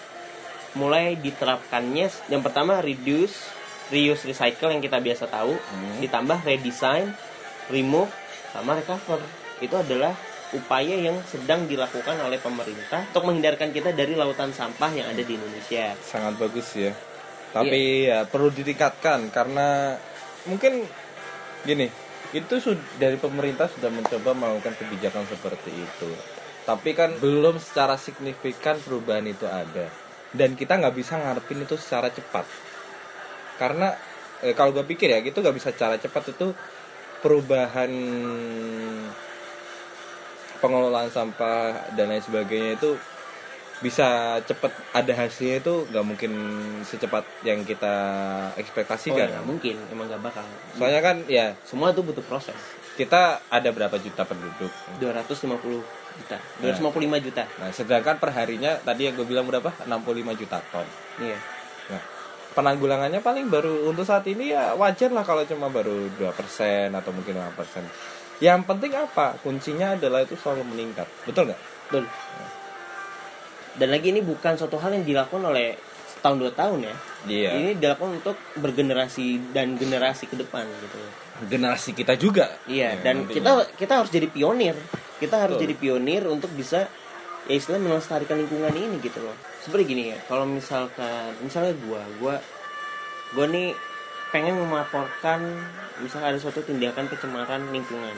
mulai 0.76 1.16
diterapkannya 1.16 2.28
yang 2.28 2.44
pertama 2.44 2.84
reduce 2.84 3.48
reuse 3.88 4.28
recycle 4.28 4.68
yang 4.68 4.84
kita 4.84 5.00
biasa 5.00 5.24
tahu. 5.32 5.56
Hmm. 5.56 5.96
ditambah 6.04 6.44
redesign 6.44 7.08
remove 7.72 8.12
sama 8.52 8.76
recover. 8.76 9.20
Itu 9.64 9.80
adalah 9.80 10.12
upaya 10.52 10.96
yang 10.96 11.20
sedang 11.28 11.68
dilakukan 11.68 12.16
oleh 12.24 12.40
pemerintah 12.40 13.04
untuk 13.12 13.28
menghindarkan 13.28 13.68
kita 13.72 13.92
dari 13.92 14.16
lautan 14.16 14.52
sampah 14.52 14.92
yang 14.92 15.08
ada 15.08 15.20
di 15.20 15.32
Indonesia. 15.36 15.92
Sangat 16.00 16.40
bagus 16.40 16.68
ya. 16.76 16.92
Tapi 17.52 18.08
ya 18.12 18.28
perlu 18.28 18.52
ditingkatkan 18.52 19.32
karena 19.32 19.96
mungkin 20.44 20.84
gini 21.64 21.88
itu 22.36 22.54
dari 23.00 23.16
pemerintah 23.16 23.70
sudah 23.72 23.88
mencoba 23.88 24.36
melakukan 24.36 24.76
kebijakan 24.76 25.24
seperti 25.24 25.72
itu. 25.72 26.10
Tapi 26.68 26.92
kan 26.92 27.16
belum 27.16 27.56
secara 27.56 27.96
signifikan 27.96 28.76
perubahan 28.84 29.24
itu 29.24 29.48
ada. 29.48 29.88
Dan 30.28 30.52
kita 30.52 30.76
nggak 30.76 30.92
bisa 30.92 31.16
ngarepin 31.16 31.64
itu 31.64 31.80
secara 31.80 32.12
cepat. 32.12 32.44
Karena 33.56 33.96
eh, 34.44 34.52
kalau 34.52 34.76
gue 34.76 34.84
pikir 34.84 35.08
ya 35.08 35.24
gitu 35.24 35.40
nggak 35.40 35.56
bisa 35.56 35.72
secara 35.72 35.96
cepat 35.96 36.36
itu 36.36 36.52
perubahan 37.24 37.90
pengelolaan 40.58 41.10
sampah 41.10 41.94
dan 41.94 42.10
lain 42.10 42.22
sebagainya 42.22 42.78
itu 42.78 42.98
bisa 43.78 44.38
cepat 44.42 44.74
ada 44.90 45.12
hasilnya 45.14 45.62
itu 45.62 45.86
nggak 45.86 46.04
mungkin 46.06 46.32
secepat 46.82 47.22
yang 47.46 47.62
kita 47.62 47.94
oh, 48.50 48.58
ekspektasikan 48.58 49.28
ya, 49.30 49.40
mungkin. 49.46 49.78
Emang 49.94 50.10
gak 50.10 50.22
bakal. 50.22 50.42
Soalnya 50.74 51.00
kan 51.02 51.16
ya. 51.30 51.54
Semua 51.62 51.94
itu 51.94 52.02
butuh 52.02 52.24
proses. 52.26 52.58
Kita 52.98 53.38
ada 53.46 53.68
berapa 53.70 53.94
juta 54.02 54.26
penduduk? 54.26 54.70
250 54.98 55.62
juta. 56.18 56.38
255 56.58 57.26
juta. 57.30 57.42
Nah 57.62 57.70
sedangkan 57.70 58.18
perharinya 58.18 58.82
tadi 58.82 59.06
yang 59.06 59.14
gue 59.14 59.26
bilang 59.26 59.46
berapa? 59.46 59.70
65 59.86 60.40
juta 60.42 60.58
ton. 60.74 60.86
Iya. 61.22 61.38
Nah 61.94 62.02
penanggulangannya 62.58 63.22
paling 63.22 63.46
baru 63.46 63.86
untuk 63.86 64.02
saat 64.02 64.26
ini 64.26 64.50
ya 64.50 64.74
wajar 64.74 65.14
lah 65.14 65.22
kalau 65.22 65.46
cuma 65.46 65.70
baru 65.70 66.10
2% 66.18 66.90
atau 66.90 67.10
mungkin 67.14 67.38
5% 67.38 68.42
yang 68.42 68.66
penting 68.66 68.94
apa? 68.98 69.38
Kuncinya 69.38 69.94
adalah 69.94 70.26
itu 70.26 70.34
selalu 70.34 70.66
meningkat. 70.66 71.06
Betul 71.26 71.50
nggak? 71.54 71.60
Betul 71.90 72.04
dan 73.76 73.88
lagi 73.90 74.08
ini 74.08 74.24
bukan 74.24 74.56
suatu 74.56 74.80
hal 74.80 74.94
yang 74.94 75.04
dilakukan 75.04 75.44
oleh 75.44 75.76
setahun 76.08 76.36
dua 76.40 76.52
tahun 76.56 76.78
ya. 76.82 76.94
Iya. 77.28 77.50
Ini 77.54 77.70
dilakukan 77.76 78.22
untuk 78.22 78.36
bergenerasi 78.56 79.52
dan 79.52 79.76
generasi 79.76 80.26
ke 80.26 80.34
depan 80.34 80.64
gitu. 80.64 80.98
Generasi 81.46 81.92
kita 81.92 82.18
juga. 82.18 82.50
Iya 82.66 82.96
Ya, 82.96 83.02
dan 83.04 83.28
nantinya. 83.28 83.34
kita 83.36 83.50
kita 83.78 83.92
harus 84.02 84.10
jadi 84.10 84.26
pionir. 84.26 84.74
Kita 85.18 85.36
harus 85.38 85.58
Betul. 85.58 85.64
jadi 85.66 85.74
pionir 85.76 86.22
untuk 86.26 86.50
bisa 86.54 86.86
ya 87.46 87.54
istilah 87.54 87.78
melestarikan 87.78 88.38
lingkungan 88.38 88.70
ini 88.72 88.98
gitu 88.98 89.18
loh. 89.20 89.34
Seperti 89.58 89.82
gini 89.86 90.10
ya 90.10 90.18
kalau 90.26 90.44
misalkan 90.44 91.34
misalnya 91.40 91.74
gua 91.86 92.02
gua 92.18 92.34
gua 93.34 93.46
nih 93.46 93.74
pengen 94.28 94.58
melaporkan 94.60 95.40
misalnya 95.98 96.34
ada 96.34 96.38
suatu 96.38 96.60
tindakan 96.60 97.06
pencemaran 97.06 97.62
lingkungan. 97.70 98.16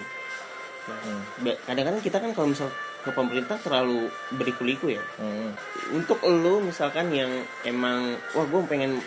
Nah 0.88 0.98
Hmm. 1.04 1.22
kadang-kadang 1.68 2.00
kita 2.00 2.16
kan 2.18 2.32
kalau 2.32 2.48
misal 2.50 2.68
ke 3.00 3.10
pemerintah 3.10 3.56
terlalu 3.56 4.06
beriku-liku 4.30 4.90
ya 4.90 5.02
Hmm. 5.16 5.56
untuk 5.90 6.20
lo 6.22 6.60
misalkan 6.60 7.08
yang 7.10 7.30
emang 7.62 8.12
wah 8.32 8.44
gue 8.44 8.60
pengen 8.66 9.00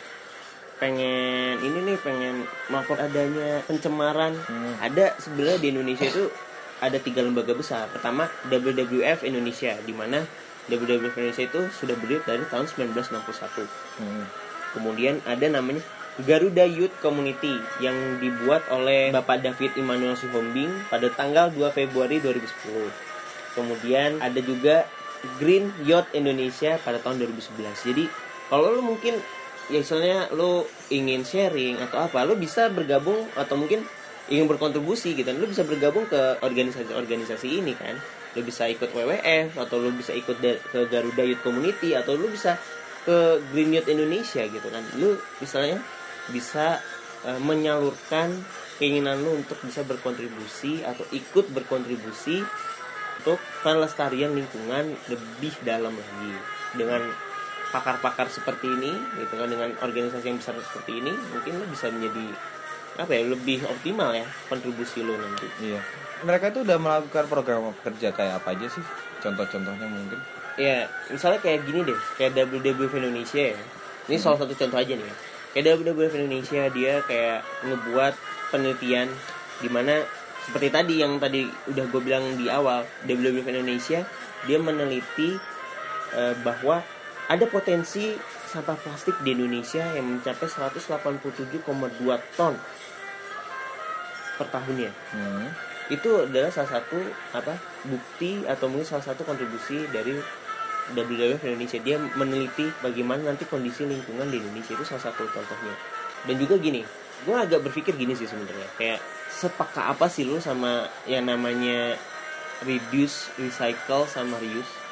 pengen 0.77 1.61
ini 1.61 1.79
nih 1.85 1.97
pengen 1.97 2.43
melapor 2.67 2.99
adanya 2.99 3.61
pencemaran 3.63 4.33
Hmm. 4.43 4.75
ada 4.81 5.13
sebenarnya 5.15 5.59
di 5.59 5.67
Indonesia 5.69 6.05
itu 6.05 6.27
ada 6.79 6.97
tiga 6.97 7.23
lembaga 7.23 7.53
besar 7.53 7.87
pertama 7.87 8.27
WWF 8.45 9.23
Indonesia 9.23 9.77
di 9.79 9.93
mana 9.93 10.25
WWF 10.65 11.13
Indonesia 11.13 11.45
itu 11.45 11.61
sudah 11.71 11.95
berdiri 11.95 12.19
dari 12.21 12.43
tahun 12.45 12.67
1961 12.67 13.69
Hmm. 13.95 14.25
kemudian 14.73 15.21
ada 15.23 15.45
namanya 15.47 15.79
Garuda 16.15 16.61
Youth 16.63 16.93
Community 16.99 17.57
yang 17.79 17.95
dibuat 18.19 18.61
oleh 18.69 19.09
Bapak 19.09 19.41
David 19.41 19.73
Immanuel 19.75 20.13
Sihombing 20.13 20.69
pada 20.85 21.09
tanggal 21.09 21.49
2 21.49 21.69
Februari 21.69 22.21
2010 22.21 23.12
kemudian 23.53 24.19
ada 24.19 24.39
juga 24.43 24.85
Green 25.39 25.71
Yacht 25.87 26.11
Indonesia 26.11 26.75
pada 26.83 26.99
tahun 26.99 27.23
2011 27.23 27.87
jadi 27.89 28.05
kalau 28.51 28.75
lu 28.75 28.81
mungkin 28.83 29.17
ya 29.71 29.79
misalnya 29.79 30.27
lu 30.35 30.67
ingin 30.91 31.23
sharing 31.23 31.79
atau 31.79 32.03
apa 32.03 32.27
lu 32.27 32.35
bisa 32.35 32.67
bergabung 32.67 33.31
atau 33.39 33.55
mungkin 33.55 33.87
ingin 34.31 34.47
berkontribusi 34.47 35.17
gitu. 35.17 35.27
Lu 35.35 35.49
bisa 35.49 35.67
bergabung 35.67 36.07
ke 36.07 36.39
organisasi-organisasi 36.39 37.47
ini 37.59 37.75
kan. 37.75 37.99
Lu 38.33 38.41
bisa 38.45 38.65
ikut 38.71 38.91
WWF 38.95 39.59
atau 39.59 39.75
lu 39.77 39.91
bisa 39.93 40.15
ikut 40.15 40.39
ke 40.41 40.79
Garuda 40.87 41.23
Youth 41.27 41.43
Community 41.43 41.93
atau 41.97 42.15
lu 42.15 42.31
bisa 42.31 42.55
ke 43.03 43.43
Green 43.51 43.75
Youth 43.75 43.89
Indonesia 43.91 44.43
gitu 44.47 44.67
kan. 44.71 44.83
Lu 44.95 45.19
misalnya 45.43 45.83
bisa 46.31 46.79
eh, 47.27 47.39
menyalurkan 47.43 48.31
keinginan 48.79 49.21
lu 49.21 49.37
untuk 49.37 49.59
bisa 49.61 49.83
berkontribusi 49.85 50.81
atau 50.81 51.05
ikut 51.13 51.51
berkontribusi 51.53 52.41
untuk 53.23 53.39
pelestarian 53.63 54.35
lingkungan 54.35 54.99
lebih 55.07 55.55
dalam 55.63 55.95
lagi 55.95 56.35
dengan 56.75 57.07
pakar-pakar 57.71 58.27
seperti 58.27 58.67
ini 58.67 58.91
gitu 59.15 59.39
kan 59.39 59.47
dengan 59.47 59.71
organisasi 59.79 60.27
yang 60.27 60.37
besar 60.43 60.59
seperti 60.59 60.99
ini 60.99 61.15
mungkin 61.31 61.55
lu 61.55 61.65
bisa 61.71 61.87
menjadi 61.87 62.35
apa 62.99 63.09
ya 63.15 63.23
lebih 63.25 63.63
optimal 63.63 64.11
ya 64.11 64.27
kontribusi 64.51 65.01
lu 65.01 65.15
nanti 65.15 65.47
Iya. 65.63 65.79
Mereka 66.27 66.51
itu 66.51 66.59
udah 66.67 66.77
melakukan 66.77 67.25
program 67.25 67.71
kerja 67.79 68.11
kayak 68.11 68.43
apa 68.43 68.59
aja 68.59 68.67
sih? 68.67 68.83
Contoh-contohnya 69.23 69.87
mungkin. 69.87 70.19
ya 70.53 70.85
misalnya 71.09 71.41
kayak 71.41 71.65
gini 71.65 71.81
deh 71.81 71.99
kayak 72.13 72.37
WWF 72.37 72.93
Indonesia 72.93 73.55
ya 73.55 73.57
ini 74.05 74.21
salah 74.21 74.37
satu 74.37 74.53
contoh 74.53 74.77
aja 74.77 74.93
nih 74.93 75.01
ya 75.01 75.15
kayak 75.55 75.81
WWF 75.81 76.13
Indonesia 76.13 76.61
dia 76.69 76.93
kayak 77.09 77.39
ngebuat 77.65 78.13
penelitian 78.53 79.09
di 79.57 79.69
mana 79.73 80.05
seperti 80.43 80.67
tadi 80.69 80.95
yang 80.99 81.17
tadi 81.23 81.47
udah 81.71 81.85
gue 81.87 82.01
bilang 82.03 82.35
di 82.35 82.51
awal 82.51 82.83
WWF 83.07 83.47
Indonesia 83.47 84.03
dia 84.43 84.59
meneliti 84.59 85.39
eh, 86.15 86.35
bahwa 86.43 86.83
ada 87.31 87.45
potensi 87.47 88.11
sampah 88.51 88.75
plastik 88.75 89.15
di 89.23 89.33
Indonesia 89.33 89.81
yang 89.95 90.19
mencapai 90.19 90.45
187,2 90.45 91.63
ton 92.37 92.53
per 94.33 94.47
tahunnya. 94.49 94.91
Hmm. 95.13 95.49
itu 95.91 96.07
adalah 96.15 96.47
salah 96.47 96.79
satu 96.79 96.95
apa 97.35 97.59
bukti 97.83 98.39
atau 98.47 98.71
mungkin 98.71 98.87
salah 98.87 99.03
satu 99.03 99.27
kontribusi 99.27 99.83
dari 99.91 100.15
WWF 100.95 101.43
Indonesia. 101.43 101.75
Dia 101.83 101.99
meneliti 101.99 102.71
bagaimana 102.79 103.35
nanti 103.35 103.43
kondisi 103.43 103.83
lingkungan 103.83 104.31
di 104.31 104.39
Indonesia 104.39 104.79
itu 104.79 104.85
salah 104.87 105.11
satu 105.11 105.27
contohnya. 105.27 105.75
Dan 106.23 106.39
juga 106.39 106.55
gini 106.55 106.87
gue 107.23 107.35
agak 107.35 107.59
berpikir 107.63 107.95
gini 107.95 108.13
sih 108.13 108.27
sebenarnya 108.27 108.67
kayak 108.75 108.99
sepeka 109.27 109.89
apa 109.89 110.05
sih 110.07 110.23
lu 110.23 110.37
sama 110.37 110.85
yang 111.09 111.25
namanya 111.25 111.97
reduce 112.63 113.31
recycle 113.35 114.05
sama 114.05 114.37
reuse 114.39 114.83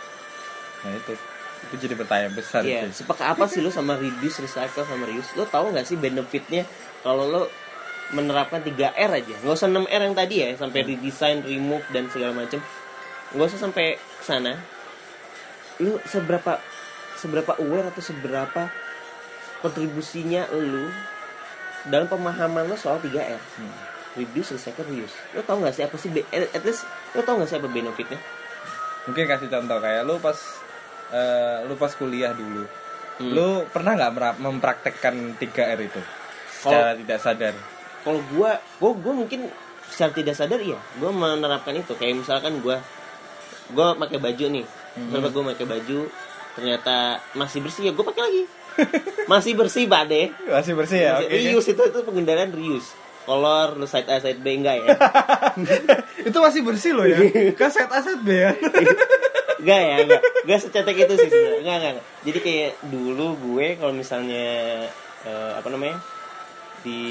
Nah 0.81 0.97
itu. 0.97 1.13
Itu 1.61 1.75
jadi 1.77 1.93
pertanyaan 1.93 2.33
besar 2.33 2.65
Iya, 2.65 2.89
sih. 2.89 3.05
sepakat 3.05 3.37
apa 3.37 3.45
sih 3.45 3.61
lu 3.61 3.69
sama 3.69 3.93
reduce, 3.93 4.41
recycle 4.41 4.81
sama 4.81 5.05
reuse? 5.05 5.29
Lu 5.37 5.45
tahu 5.45 5.69
nggak 5.69 5.85
sih 5.85 5.93
benefitnya 5.93 6.65
kalau 7.05 7.29
lu 7.29 7.43
menerapkan 8.17 8.65
3R 8.65 9.09
aja? 9.13 9.35
Nggak 9.45 9.55
usah 9.55 9.69
6R 9.69 10.01
yang 10.09 10.17
tadi 10.17 10.35
ya, 10.41 10.49
sampai 10.57 10.81
redesign, 10.81 11.45
remove 11.45 11.85
dan 11.93 12.09
segala 12.09 12.33
macam. 12.33 12.57
Nggak 13.37 13.47
usah 13.53 13.59
sampai 13.61 14.01
ke 14.01 14.23
sana. 14.25 14.57
Lu 15.85 16.01
seberapa 16.09 16.57
seberapa 17.13 17.53
aware 17.61 17.93
atau 17.93 18.01
seberapa 18.01 18.73
kontribusinya 19.61 20.49
lu 20.57 20.89
dalam 21.89 22.05
pemahaman 22.05 22.69
lu 22.69 22.77
soal 22.77 23.01
3R? 23.01 23.41
Hmm. 23.57 23.73
Reduce, 24.19 24.59
recycle, 24.59 24.85
reuse. 24.91 25.15
Lu 25.33 25.41
tahu 25.41 25.63
nggak 25.63 25.73
sih 25.73 25.83
apa 25.87 25.95
sih 25.95 26.11
at 26.33 26.63
least 26.67 26.83
lu 27.15 27.23
tahu 27.23 27.41
nggak 27.41 27.49
sih 27.49 27.57
apa 27.57 27.67
benefitnya? 27.71 28.19
Mungkin 29.07 29.23
kasih 29.25 29.49
contoh 29.49 29.79
kayak 29.81 30.03
lu 30.03 30.19
pas 30.19 30.37
eh, 31.15 31.57
lu 31.65 31.73
pas 31.79 31.91
kuliah 31.95 32.35
dulu. 32.35 32.67
Hmm. 33.17 33.31
Lu 33.31 33.47
pernah 33.71 33.95
nggak 33.95 34.37
mempraktekkan 34.43 35.39
3R 35.39 35.79
itu? 35.79 36.01
Secara 36.61 36.93
tidak 36.93 37.19
sadar. 37.23 37.55
kalau 38.01 38.21
gua 38.33 38.57
gua 38.81 38.91
gua 38.97 39.13
mungkin 39.13 39.45
secara 39.89 40.09
tidak 40.09 40.33
sadar 40.33 40.57
iya 40.57 40.79
gua 40.97 41.13
menerapkan 41.13 41.77
itu 41.77 41.93
kayak 41.93 42.17
misalkan 42.21 42.57
gua 42.65 42.81
gua 43.77 43.93
pakai 43.93 44.17
baju 44.17 44.45
nih 44.49 44.65
misalnya 44.97 45.29
gua 45.29 45.43
pakai 45.53 45.65
baju 45.69 45.99
ternyata 46.53 47.19
masih 47.33 47.59
bersih 47.63 47.89
ya 47.89 47.91
gua 47.91 48.05
pakai 48.11 48.23
lagi. 48.23 48.43
Masih 49.31 49.51
bersih 49.51 49.83
pak 49.83 50.07
deh 50.07 50.31
Masih 50.47 50.73
bersih 50.79 50.99
ya? 51.03 51.19
Oke. 51.19 51.27
reuse 51.27 51.75
itu 51.75 51.81
itu 51.91 51.99
pengendalian 52.07 52.55
reuse. 52.55 52.95
Kolor 53.27 53.77
lu 53.77 53.85
side 53.85 54.07
A 54.07 54.17
side 54.23 54.39
B 54.39 54.47
enggak 54.57 54.81
ya? 54.81 54.95
Itu 56.31 56.39
masih 56.41 56.63
bersih 56.65 56.95
loh 56.97 57.05
ya. 57.05 57.19
kan 57.59 57.69
set 57.69 57.91
A 57.91 57.99
set 58.01 58.23
B 58.23 58.31
ya. 58.33 58.55
enggak 59.61 59.81
ya 59.83 59.95
enggak. 60.07 60.21
Enggak 60.47 60.59
secetek 60.63 60.97
itu 61.05 61.13
sih 61.19 61.29
sebenarnya. 61.29 61.59
Enggak, 61.61 61.77
enggak 61.83 62.05
jadi 62.25 62.39
kayak 62.41 62.71
dulu 62.89 63.27
gue 63.37 63.67
kalau 63.77 63.93
misalnya 63.93 64.47
eh, 65.27 65.51
apa 65.53 65.67
namanya 65.69 65.99
di 66.81 67.01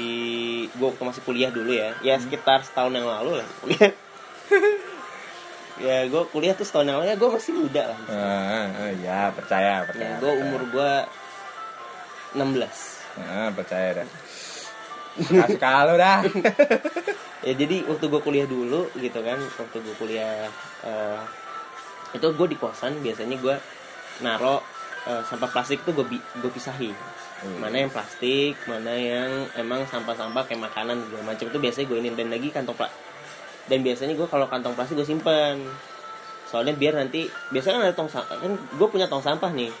gue 0.67 0.87
waktu 0.89 1.03
masih 1.05 1.21
kuliah 1.23 1.53
dulu 1.53 1.71
ya. 1.71 1.95
Ya 2.03 2.17
sekitar 2.19 2.65
setahun 2.65 2.91
yang 2.91 3.07
lalu 3.07 3.39
lah 3.39 3.47
kuliah 3.63 3.93
ya 5.81 6.05
gue 6.05 6.21
kuliah 6.27 6.53
tuh 6.53 6.61
setahun 6.61 6.85
yang 6.85 6.97
lalu 6.97 7.07
ya 7.07 7.15
gue 7.15 7.29
masih 7.31 7.53
muda 7.53 7.83
lah 7.87 7.99
Ah, 8.07 8.65
ah, 8.69 8.91
ya 8.95 9.19
percaya 9.29 9.71
ya 9.75 9.83
percaya. 9.83 10.15
gue 10.17 10.31
umur 10.39 10.61
gue 10.67 10.91
16 12.33 13.19
Ah, 13.19 13.49
percaya 13.51 13.89
dah. 13.97 14.07
suka 15.51 15.71
lu 15.83 15.95
dah 15.95 16.23
ya 17.45 17.53
jadi 17.53 17.83
waktu 17.83 18.05
gue 18.07 18.21
kuliah 18.21 18.47
dulu 18.47 18.87
gitu 18.95 19.19
kan 19.19 19.35
waktu 19.35 19.77
gue 19.77 19.95
kuliah 19.97 20.47
eh, 20.81 21.19
itu 22.11 22.23
gue 22.23 22.47
di 22.47 22.55
kosan 22.55 23.01
biasanya 23.01 23.35
gue 23.35 23.55
naro 24.21 24.63
eh, 25.03 25.21
sampah 25.25 25.49
plastik 25.49 25.81
tuh 25.81 25.91
gue 25.93 26.05
gue 26.13 26.51
pisahin 26.51 26.95
Hmm. 27.41 27.57
mana 27.57 27.73
yang 27.73 27.89
plastik 27.89 28.53
mana 28.69 28.93
yang 28.93 29.25
emang 29.57 29.81
sampah-sampah 29.83 30.45
kayak 30.45 30.61
makanan 30.61 31.01
segala 31.01 31.25
macam 31.25 31.49
itu 31.49 31.57
biasanya 31.57 31.87
gue 31.89 31.97
ini 31.97 32.09
dan 32.13 32.29
lagi 32.29 32.53
kantong 32.53 32.77
dan 33.69 33.79
biasanya 33.85 34.13
gue 34.17 34.27
kalau 34.29 34.45
kantong 34.49 34.73
plastik 34.73 34.97
gue 34.97 35.07
simpen. 35.07 35.65
Soalnya 36.49 36.75
biar 36.75 36.97
nanti 36.97 37.29
biasanya 37.53 37.79
kan 37.79 37.83
ada 37.87 37.95
tong 37.95 38.11
sampah 38.11 38.37
kan 38.37 38.51
gue 38.55 38.87
punya 38.89 39.05
tong 39.05 39.23
sampah 39.23 39.51
nih. 39.53 39.71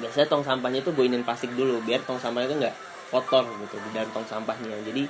Biasanya 0.00 0.26
tong 0.30 0.44
sampahnya 0.46 0.80
tuh 0.86 0.92
gue 0.94 1.04
inin 1.06 1.26
plastik 1.26 1.52
dulu 1.56 1.82
biar 1.84 2.00
tong 2.06 2.20
sampah 2.20 2.46
itu 2.46 2.54
nggak 2.56 2.76
kotor 3.10 3.44
gitu 3.66 3.76
di 3.88 3.88
dalam 3.96 4.10
tong 4.14 4.26
sampahnya. 4.26 4.76
Jadi 4.86 5.04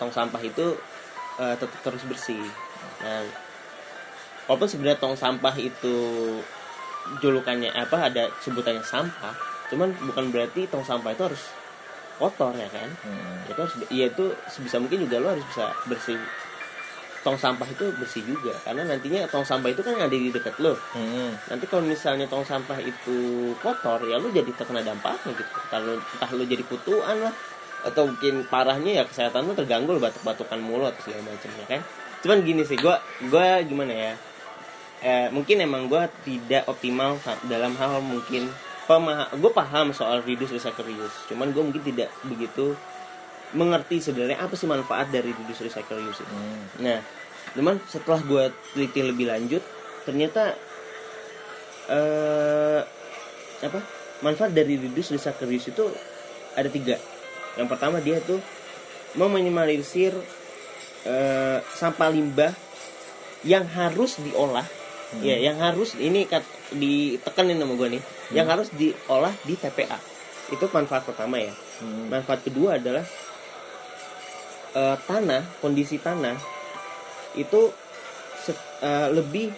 tong 0.00 0.10
sampah 0.10 0.40
itu 0.42 0.74
eh, 1.38 1.54
tetap 1.58 1.78
terus 1.84 2.02
bersih. 2.08 2.42
Nah 3.04 3.44
walaupun 4.48 4.68
sebenarnya 4.68 5.00
tong 5.00 5.16
sampah 5.16 5.54
itu 5.56 5.96
julukannya 7.20 7.72
apa 7.72 8.08
ada 8.08 8.32
sebutannya 8.40 8.84
sampah 8.84 9.32
cuman 9.68 9.92
bukan 10.08 10.32
berarti 10.32 10.68
tong 10.68 10.84
sampah 10.84 11.12
itu 11.12 11.22
harus 11.24 11.42
kotor 12.14 12.54
ya 12.54 12.68
kan? 12.70 12.88
Hmm. 13.02 13.50
itu 13.50 13.58
harus 13.58 13.74
iya 13.90 14.06
itu 14.08 14.30
sebisa 14.46 14.78
mungkin 14.78 15.02
juga 15.04 15.18
lo 15.20 15.34
harus 15.34 15.44
bisa 15.50 15.72
bersih 15.90 16.16
tong 17.24 17.40
sampah 17.40 17.64
itu 17.64 17.88
bersih 17.96 18.22
juga. 18.22 18.52
Karena 18.60 18.84
nantinya 18.84 19.24
tong 19.26 19.42
sampah 19.42 19.72
itu 19.72 19.80
kan 19.80 19.96
ada 19.96 20.12
di 20.12 20.28
dekat 20.28 20.60
lo. 20.60 20.76
Hmm. 20.92 21.32
nanti 21.48 21.64
kalau 21.64 21.82
misalnya 21.82 22.28
tong 22.28 22.44
sampah 22.44 22.78
itu 22.84 23.50
kotor 23.58 24.04
ya 24.04 24.20
lu 24.20 24.28
jadi 24.30 24.52
terkena 24.52 24.84
dampaknya 24.84 25.32
gitu. 25.32 25.52
Kalau 25.72 25.96
entah 25.96 26.30
lu 26.36 26.44
jadi 26.44 26.62
kutuan 26.68 27.24
lah. 27.24 27.34
Atau 27.84 28.12
mungkin 28.12 28.44
parahnya 28.48 29.00
ya 29.00 29.04
kesehatan 29.08 29.48
lu 29.48 29.56
terganggu 29.56 29.96
lu 29.96 30.00
batuk-batukan 30.00 30.60
mulu 30.60 30.84
atau 30.84 31.00
segala 31.08 31.32
macam 31.32 31.50
ya 31.56 31.66
kan? 31.66 31.80
Cuman 32.20 32.38
gini 32.44 32.62
sih 32.68 32.76
gua 32.76 33.00
gua 33.32 33.64
gimana 33.64 33.92
ya? 33.92 34.12
Eh, 35.04 35.28
mungkin 35.32 35.60
emang 35.60 35.88
gua 35.88 36.08
tidak 36.24 36.64
optimal 36.68 37.20
dalam 37.48 37.76
hal 37.76 38.00
mungkin 38.00 38.48
pemah 38.84 39.32
gue 39.32 39.52
paham 39.52 39.96
soal 39.96 40.20
reduce 40.20 40.52
recycle 40.52 40.84
reuse. 40.84 41.16
Cuman 41.28 41.50
gue 41.56 41.62
mungkin 41.64 41.84
tidak 41.84 42.12
begitu 42.24 42.76
mengerti 43.54 44.02
sebenarnya 44.02 44.42
apa 44.42 44.54
sih 44.58 44.66
manfaat 44.66 45.08
dari 45.14 45.30
reduce 45.30 45.62
recycle 45.64 46.02
reuse 46.02 46.20
itu 46.20 46.34
Hmm. 46.34 46.66
Nah, 46.82 46.98
cuman 47.54 47.78
setelah 47.86 48.20
gue 48.20 48.44
teliti 48.74 49.00
lebih 49.00 49.30
lanjut, 49.30 49.62
ternyata 50.02 50.58
eh 51.86 52.82
apa 53.62 53.80
manfaat 54.20 54.50
dari 54.50 54.76
reduce 54.76 55.14
recycle 55.14 55.46
reuse 55.46 55.70
itu 55.70 55.86
ada 56.58 56.68
tiga. 56.68 56.98
Yang 57.54 57.68
pertama 57.70 58.02
dia 58.02 58.18
tuh 58.20 58.42
meminimalisir 59.14 60.10
eh, 61.06 61.58
sampah 61.62 62.10
limbah 62.10 62.52
yang 63.46 63.68
harus 63.68 64.18
diolah, 64.18 64.66
ya 65.20 65.36
yang 65.36 65.60
harus 65.60 65.94
ini 66.00 66.24
kat, 66.24 66.42
ditekanin 66.74 67.60
sama 67.60 67.76
gue 67.76 68.00
nih, 68.00 68.02
yang 68.34 68.48
harus 68.48 68.72
diolah 68.74 69.30
di 69.44 69.54
TPA. 69.54 70.00
Itu 70.50 70.66
manfaat 70.72 71.06
pertama 71.06 71.38
ya. 71.38 71.52
Hmm. 71.78 72.08
Manfaat 72.08 72.42
kedua 72.42 72.80
adalah 72.80 73.04
eh, 74.74 74.96
tanah, 75.06 75.42
kondisi 75.62 75.96
tanah 76.02 76.36
itu 77.34 77.70
eh, 78.82 79.08
lebih 79.10 79.50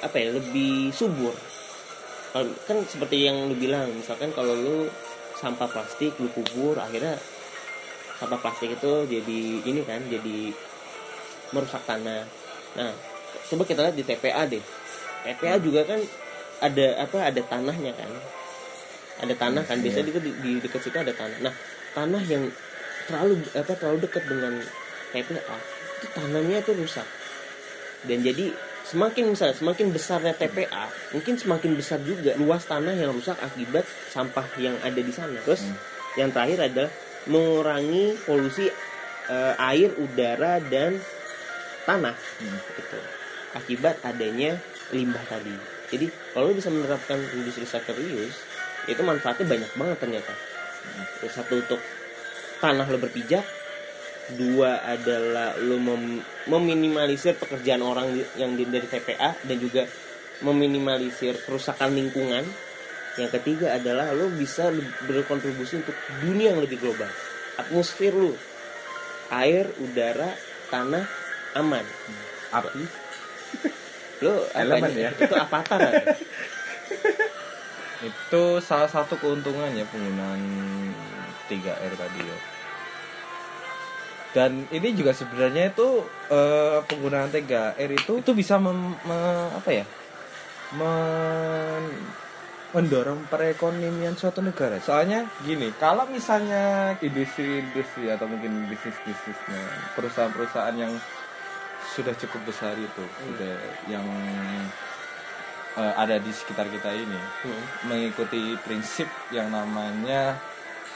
apa 0.00 0.16
ya, 0.16 0.28
lebih 0.36 0.92
subur. 0.92 1.34
Kan 2.64 2.78
seperti 2.86 3.26
yang 3.26 3.50
lu 3.50 3.58
bilang, 3.58 3.90
misalkan 3.90 4.30
kalau 4.32 4.54
lu 4.54 4.86
sampah 5.36 5.66
plastik 5.66 6.14
lu 6.20 6.30
kubur, 6.30 6.78
akhirnya 6.78 7.18
sampah 8.20 8.38
plastik 8.38 8.76
itu 8.76 8.92
jadi 9.08 9.40
ini 9.66 9.80
kan, 9.84 10.00
jadi 10.06 10.54
merusak 11.50 11.82
tanah. 11.84 12.24
Nah, 12.78 12.92
coba 13.50 13.62
kita 13.66 13.80
lihat 13.82 13.96
di 13.98 14.04
TPA 14.06 14.46
deh. 14.46 14.62
TPA 15.26 15.58
juga 15.58 15.84
kan 15.84 16.00
ada 16.62 16.86
apa? 17.02 17.18
Ada 17.28 17.42
tanahnya 17.44 17.92
kan. 17.96 18.10
Ada 19.20 19.34
tanah 19.36 19.62
kan, 19.68 19.82
biasanya 19.84 20.16
itu 20.16 20.20
di, 20.22 20.32
di 20.40 20.52
dekat 20.64 20.80
situ 20.80 20.96
ada 20.96 21.12
tanah. 21.12 21.38
Nah, 21.44 21.54
tanah 21.92 22.22
yang 22.24 22.48
terlalu 23.10 23.34
apa 23.58 23.72
terlalu 23.74 23.98
dekat 24.06 24.24
dengan 24.30 24.54
TPA 25.10 25.56
itu 26.00 26.06
tanahnya 26.14 26.62
itu 26.62 26.72
rusak. 26.78 27.06
Dan 28.06 28.22
jadi 28.22 28.54
semakin 28.86 29.34
misalnya 29.34 29.56
semakin 29.58 29.86
besarnya 29.92 30.32
TPA 30.38 30.88
mungkin 31.12 31.34
semakin 31.36 31.76
besar 31.76 31.98
juga 32.00 32.32
luas 32.38 32.64
tanah 32.64 32.94
yang 32.96 33.12
rusak 33.12 33.36
akibat 33.42 33.84
sampah 34.08 34.46
yang 34.56 34.78
ada 34.80 35.00
di 35.02 35.12
sana. 35.12 35.36
Terus 35.42 35.66
Hmm. 35.66 35.76
yang 36.16 36.30
terakhir 36.30 36.70
adalah 36.70 36.90
mengurangi 37.26 38.16
polusi 38.24 38.70
eh, 39.30 39.54
air 39.62 39.94
udara 39.94 40.58
dan 40.62 40.98
tanah. 41.84 42.14
Hmm. 42.14 42.58
gitu. 42.78 42.98
Akibat 43.50 43.98
adanya 44.06 44.54
limbah 44.94 45.22
tadi. 45.26 45.54
Jadi 45.90 46.06
kalau 46.34 46.54
bisa 46.54 46.70
menerapkan 46.70 47.18
industri 47.34 47.66
reuse 47.66 48.38
itu 48.86 49.02
manfaatnya 49.02 49.46
banyak 49.46 49.70
banget 49.74 49.98
ternyata. 49.98 50.32
Yang 51.22 51.32
satu 51.34 51.58
untuk 51.58 51.80
tanah 52.60 52.86
lo 52.86 53.00
berpijak. 53.00 53.42
Dua 54.30 54.78
adalah 54.86 55.58
lo 55.58 55.74
mem- 55.74 56.22
meminimalisir 56.46 57.34
pekerjaan 57.34 57.82
orang 57.82 58.14
yang 58.38 58.54
di- 58.54 58.68
dari 58.68 58.86
TPA 58.86 59.34
dan 59.42 59.56
juga 59.58 59.82
meminimalisir 60.40 61.42
kerusakan 61.42 61.90
lingkungan. 61.90 62.46
Yang 63.18 63.30
ketiga 63.42 63.74
adalah 63.74 64.14
lo 64.14 64.30
bisa 64.30 64.70
berkontribusi 65.04 65.82
untuk 65.82 65.96
dunia 66.22 66.54
yang 66.54 66.62
lebih 66.62 66.78
global. 66.78 67.10
Atmosfer 67.58 68.14
lo. 68.14 68.38
Air 69.34 69.66
udara 69.82 70.30
tanah 70.70 71.04
aman. 71.58 71.82
Api. 72.54 72.82
Lo 74.22 74.46
Elemen 74.60 74.94
ya. 74.94 75.10
itu 75.10 75.34
avatar 75.34 75.80
kan? 75.80 76.04
itu 78.00 78.42
salah 78.64 78.88
satu 78.88 79.20
keuntungannya 79.20 79.84
penggunaan 79.84 80.40
3R 81.52 81.92
tadi 81.94 82.20
ya 82.24 82.38
dan 84.30 84.62
ini 84.70 84.94
juga 84.94 85.10
sebenarnya 85.10 85.74
itu 85.74 85.88
eh, 86.30 86.78
penggunaan 86.86 87.30
3R 87.30 87.90
itu 87.90 88.12
itu 88.22 88.30
bisa 88.30 88.62
mem- 88.62 88.98
me- 89.02 89.50
apa 89.54 89.70
ya? 89.70 89.84
Men- 90.78 92.28
mendorong 92.70 93.26
perekonomian 93.26 94.14
suatu 94.14 94.38
negara. 94.38 94.78
Soalnya 94.78 95.26
gini 95.42 95.74
kalau 95.74 96.06
misalnya 96.06 96.94
industri-industri 97.02 98.06
atau 98.06 98.30
mungkin 98.30 98.70
bisnis-bisnisnya 98.70 99.58
perusahaan-perusahaan 99.98 100.76
yang 100.78 100.94
sudah 101.98 102.14
cukup 102.14 102.46
besar 102.46 102.78
itu 102.78 103.04
sudah 103.18 103.54
yang 103.90 104.06
eh, 105.74 105.94
ada 105.98 106.22
di 106.22 106.30
sekitar 106.30 106.70
kita 106.70 106.94
ini 106.94 107.18
Hmm. 107.42 107.90
mengikuti 107.90 108.54
prinsip 108.62 109.10
yang 109.34 109.50
namanya 109.50 110.38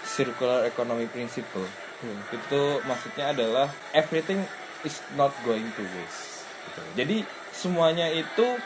circular 0.07 0.62
economy 0.70 1.11
principle 1.11 1.66
Hmm. 2.02 2.20
itu 2.28 2.62
maksudnya 2.85 3.33
adalah 3.33 3.78
everything 3.94 4.50
is 4.83 5.07
not 5.09 5.38
going 5.40 5.72
to 5.72 5.87
waste 5.88 6.50
gitu. 6.66 6.83
jadi 6.92 7.16
semuanya 7.54 8.11
itu 8.11 8.61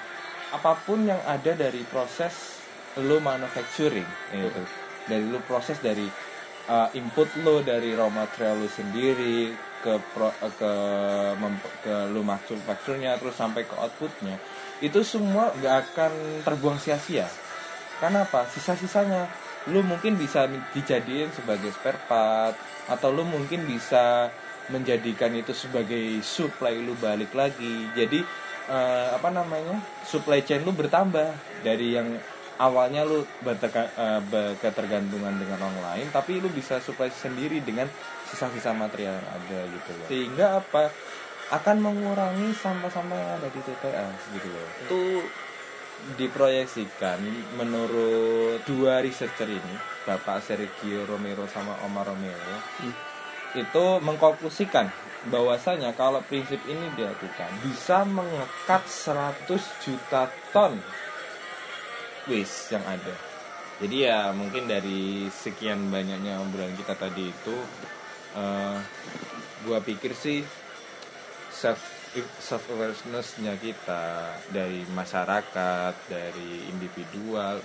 apa 0.49 0.81
pun 0.83 1.05
yang 1.05 1.21
ada 1.23 1.53
dari 1.53 1.85
proses 1.85 2.65
lo 2.97 3.21
manufacturing 3.21 4.09
gitu. 4.33 4.65
Dari 5.05 5.25
lo 5.25 5.41
proses 5.45 5.79
dari 5.81 6.09
uh, 6.69 6.89
input 6.97 7.37
lo 7.37 7.61
dari 7.65 7.93
raw 7.97 8.09
material 8.09 8.65
lo 8.65 8.69
sendiri 8.69 9.57
ke 9.79 9.93
pro, 10.13 10.35
ke 10.59 10.73
mem- 11.39 11.77
ke 11.85 11.95
lo 12.11 12.21
manufacturnya 12.27 13.17
terus 13.21 13.37
sampai 13.39 13.65
ke 13.71 13.75
outputnya 13.77 14.43
itu 14.83 15.01
semua 15.07 15.55
nggak 15.57 15.77
akan 15.93 16.13
terbuang 16.47 16.79
sia-sia. 16.83 17.39
Karena 17.99 18.27
apa? 18.31 18.47
Sisa-sisanya. 18.47 19.35
Lu 19.69 19.83
mungkin 19.85 20.17
bisa 20.17 20.47
dijadiin 20.49 21.31
sebagai 21.35 21.69
spare 21.75 22.01
part 22.09 22.57
atau 22.89 23.13
lu 23.13 23.23
mungkin 23.23 23.69
bisa 23.69 24.33
menjadikan 24.69 25.33
itu 25.33 25.53
sebagai 25.53 26.21
supply 26.25 26.77
lu 26.81 26.97
balik 26.97 27.33
lagi. 27.33 27.89
Jadi 27.93 28.21
eh, 28.69 29.09
apa 29.13 29.29
namanya 29.33 29.81
supply 30.05 30.45
chain 30.45 30.65
lu 30.65 30.73
bertambah. 30.73 31.61
Dari 31.65 31.97
yang 31.97 32.09
awalnya 32.61 33.05
lu 33.05 33.25
berteka- 33.45 33.93
eh, 33.93 34.21
berketergantungan 34.25 35.37
dengan 35.37 35.69
lain 35.85 36.09
tapi 36.11 36.41
lu 36.41 36.49
bisa 36.53 36.81
supply 36.81 37.09
sendiri 37.13 37.61
dengan 37.65 37.89
sisa-sisa 38.29 38.73
material 38.73 39.17
yang 39.21 39.29
ada 39.29 39.59
gitu 39.69 39.91
loh. 39.97 40.09
Sehingga 40.09 40.47
apa? 40.61 40.93
Akan 41.49 41.81
mengurangi 41.81 42.53
sampah-sampah 42.53 43.17
yang 43.17 43.31
ada 43.41 43.49
di 43.49 43.61
TPA 43.65 44.07
gitu 44.37 44.49
loh. 44.53 44.69
Itu 44.85 45.03
diproyeksikan 46.21 47.19
menurut 47.59 48.63
dua 48.69 49.03
researcher 49.03 49.51
ini 49.51 49.98
Bapak 50.09 50.41
Sergio 50.41 51.05
Romero 51.05 51.45
sama 51.45 51.77
Omar 51.85 52.09
Romero 52.09 52.57
Hmm. 52.81 52.95
itu 53.53 53.85
mengkonklusikan 54.01 54.89
bahwasanya 55.29 55.93
kalau 55.93 56.25
prinsip 56.25 56.63
ini 56.65 56.89
dilakukan 56.97 57.51
bisa 57.61 58.09
mengekat 58.09 58.87
100 58.89 59.85
juta 59.85 60.33
ton 60.55 60.81
waste 62.29 62.77
yang 62.77 62.85
ada 62.89 63.17
jadi 63.79 63.97
ya 64.11 64.19
mungkin 64.33 64.67
dari 64.69 65.29
sekian 65.29 65.89
banyaknya 65.93 66.39
obrolan 66.41 66.77
kita 66.77 66.95
tadi 66.97 67.29
itu 67.29 67.57
eh, 68.37 68.79
gua 69.67 69.79
pikir 69.83 70.13
sih 70.15 70.45
self 71.51 71.81
self 72.41 72.65
awarenessnya 72.73 73.59
kita 73.61 74.33
dari 74.49 74.87
masyarakat 74.93 75.95
dari 76.09 76.69
individual 76.73 77.61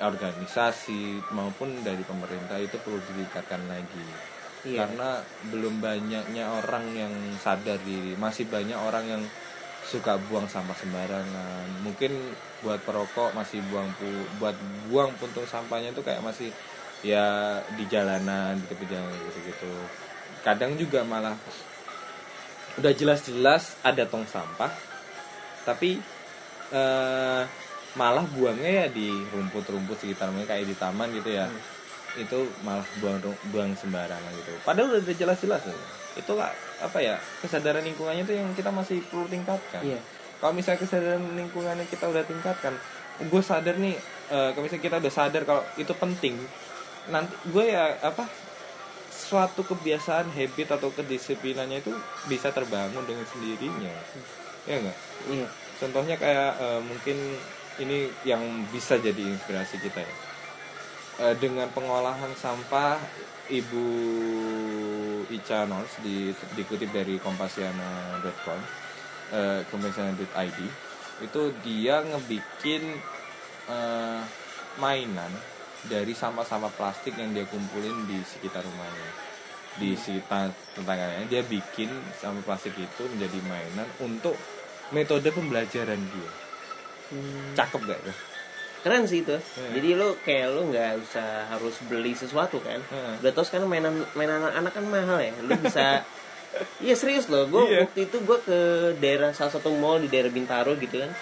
organisasi 0.00 1.32
maupun 1.36 1.84
dari 1.84 2.00
pemerintah 2.02 2.56
itu 2.56 2.76
perlu 2.80 2.98
ditingkatkan 2.98 3.64
lagi. 3.68 4.08
Iya. 4.60 4.84
karena 4.84 5.24
belum 5.48 5.80
banyaknya 5.80 6.44
orang 6.44 6.92
yang 6.92 7.14
sadar 7.40 7.80
diri. 7.80 8.12
Masih 8.20 8.44
banyak 8.44 8.76
orang 8.76 9.08
yang 9.08 9.22
suka 9.88 10.20
buang 10.28 10.44
sampah 10.44 10.76
sembarangan. 10.76 11.80
Mungkin 11.80 12.12
buat 12.60 12.84
perokok 12.84 13.32
masih 13.32 13.64
buang 13.72 13.88
pu 13.96 14.04
buat 14.36 14.52
buang 14.92 15.16
puntung 15.16 15.48
sampahnya 15.48 15.96
itu 15.96 16.04
kayak 16.04 16.20
masih 16.20 16.52
ya 17.00 17.56
di 17.72 17.88
jalanan 17.88 18.60
di 18.60 18.68
tepi 18.68 18.84
jalan 18.84 19.08
gitu 19.08 19.40
gitu 19.48 19.72
kadang 20.44 20.76
juga 20.76 21.00
malah 21.00 21.32
udah 22.76 22.92
jelas-jelas 22.92 23.80
ada 23.80 24.04
tong 24.04 24.28
sampah 24.28 24.68
tapi 25.64 25.96
eh, 26.68 27.42
malah 27.94 28.22
buangnya 28.22 28.70
ya 28.70 28.86
di 28.88 29.26
rumput-rumput 29.26 29.98
sekitar 29.98 30.30
mereka 30.30 30.54
kayak 30.54 30.68
di 30.70 30.76
taman 30.78 31.10
gitu 31.10 31.30
ya. 31.30 31.50
Itu 32.14 32.50
malah 32.62 32.82
buang 32.98 33.18
buang 33.50 33.72
sembarangan 33.74 34.30
gitu. 34.34 34.52
Padahal 34.62 34.98
udah 34.98 35.14
jelas-jelas 35.14 35.62
tuh. 35.62 35.74
Itulah 36.14 36.50
apa 36.80 36.98
ya 36.98 37.14
kesadaran 37.38 37.82
lingkungannya 37.82 38.24
itu 38.24 38.34
yang 38.34 38.50
kita 38.54 38.70
masih 38.70 39.02
perlu 39.06 39.26
tingkatkan. 39.26 39.82
Iya. 39.84 40.00
kalau 40.40 40.56
misalnya 40.56 40.80
kesadaran 40.80 41.20
lingkungannya 41.36 41.84
kita 41.84 42.08
udah 42.08 42.24
tingkatkan 42.24 42.72
gue 43.20 43.42
sadar 43.44 43.76
nih 43.76 43.92
eh, 44.32 44.48
kalau 44.56 44.64
misalnya 44.64 44.84
kita 44.88 44.96
udah 44.96 45.12
sadar 45.12 45.44
kalau 45.44 45.60
itu 45.76 45.92
penting 45.92 46.32
nanti 47.12 47.36
gue 47.44 47.68
ya 47.68 47.92
apa 48.00 48.24
suatu 49.12 49.60
kebiasaan 49.60 50.32
habit 50.32 50.80
atau 50.80 50.88
kedisiplinannya 50.96 51.84
itu 51.84 51.92
bisa 52.24 52.48
terbangun 52.50 53.04
dengan 53.04 53.28
sendirinya. 53.28 53.92
Ya 54.64 54.80
enggak 54.80 54.96
Iya. 55.28 55.44
contohnya 55.76 56.16
kayak 56.16 56.52
eh, 56.56 56.80
mungkin 56.88 57.16
ini 57.80 58.12
yang 58.28 58.40
bisa 58.68 59.00
jadi 59.00 59.18
inspirasi 59.18 59.80
kita 59.80 60.04
ya. 60.04 60.14
Eh, 61.20 61.34
dengan 61.36 61.68
pengolahan 61.68 62.32
sampah 62.32 62.96
Ibu 63.52 63.86
Ica 65.28 65.68
Nors 65.68 66.00
di, 66.00 66.32
dikutip 66.56 66.88
dari 66.94 67.20
kompasiana.com 67.20 68.60
eh, 69.36 69.60
kompasiana.id 69.68 70.60
itu 71.20 71.42
dia 71.60 72.00
ngebikin 72.00 72.96
eh, 73.68 74.22
mainan 74.80 75.28
dari 75.84 76.16
sampah-sampah 76.16 76.72
plastik 76.72 77.16
yang 77.20 77.36
dia 77.36 77.44
kumpulin 77.48 78.08
di 78.08 78.20
sekitar 78.24 78.64
rumahnya. 78.64 79.10
Di 79.76 79.96
sekitar 79.96 80.56
tetangganya. 80.72 81.28
Dia 81.28 81.44
bikin 81.44 81.92
sampah 82.16 82.44
plastik 82.44 82.76
itu 82.80 83.02
menjadi 83.12 83.44
mainan 83.44 83.88
untuk 84.00 84.40
metode 84.88 85.28
pembelajaran 85.28 86.00
dia 86.00 86.32
Hmm. 87.10 87.52
cakep 87.58 87.80
gak 87.84 88.00
tuh 88.06 88.16
keren 88.80 89.04
sih 89.04 89.20
itu 89.20 89.36
Iya. 89.36 89.68
jadi 89.76 89.88
lo 89.94 90.08
kayak 90.22 90.46
lo 90.50 90.62
nggak 90.70 90.90
usah 91.02 91.50
harus 91.50 91.76
beli 91.84 92.14
sesuatu 92.14 92.62
kan 92.62 92.80
Heeh. 92.80 93.14
udah 93.20 93.32
tau 93.34 93.44
sekarang 93.44 93.68
mainan 93.68 93.92
mainan 94.14 94.40
anak 94.46 94.72
kan 94.72 94.86
mahal 94.86 95.18
ya 95.18 95.34
lo 95.42 95.52
bisa 95.58 96.00
Iya 96.82 96.98
serius 96.98 97.30
loh, 97.30 97.46
gue 97.46 97.62
Iya. 97.62 97.86
waktu 97.86 98.10
itu 98.10 98.16
gue 98.20 98.38
ke 98.42 98.58
daerah 98.98 99.30
salah 99.30 99.54
satu 99.54 99.70
mall 99.70 100.02
di 100.02 100.10
daerah 100.10 100.34
Bintaro 100.34 100.74
gitu 100.74 100.98
kan, 100.98 101.14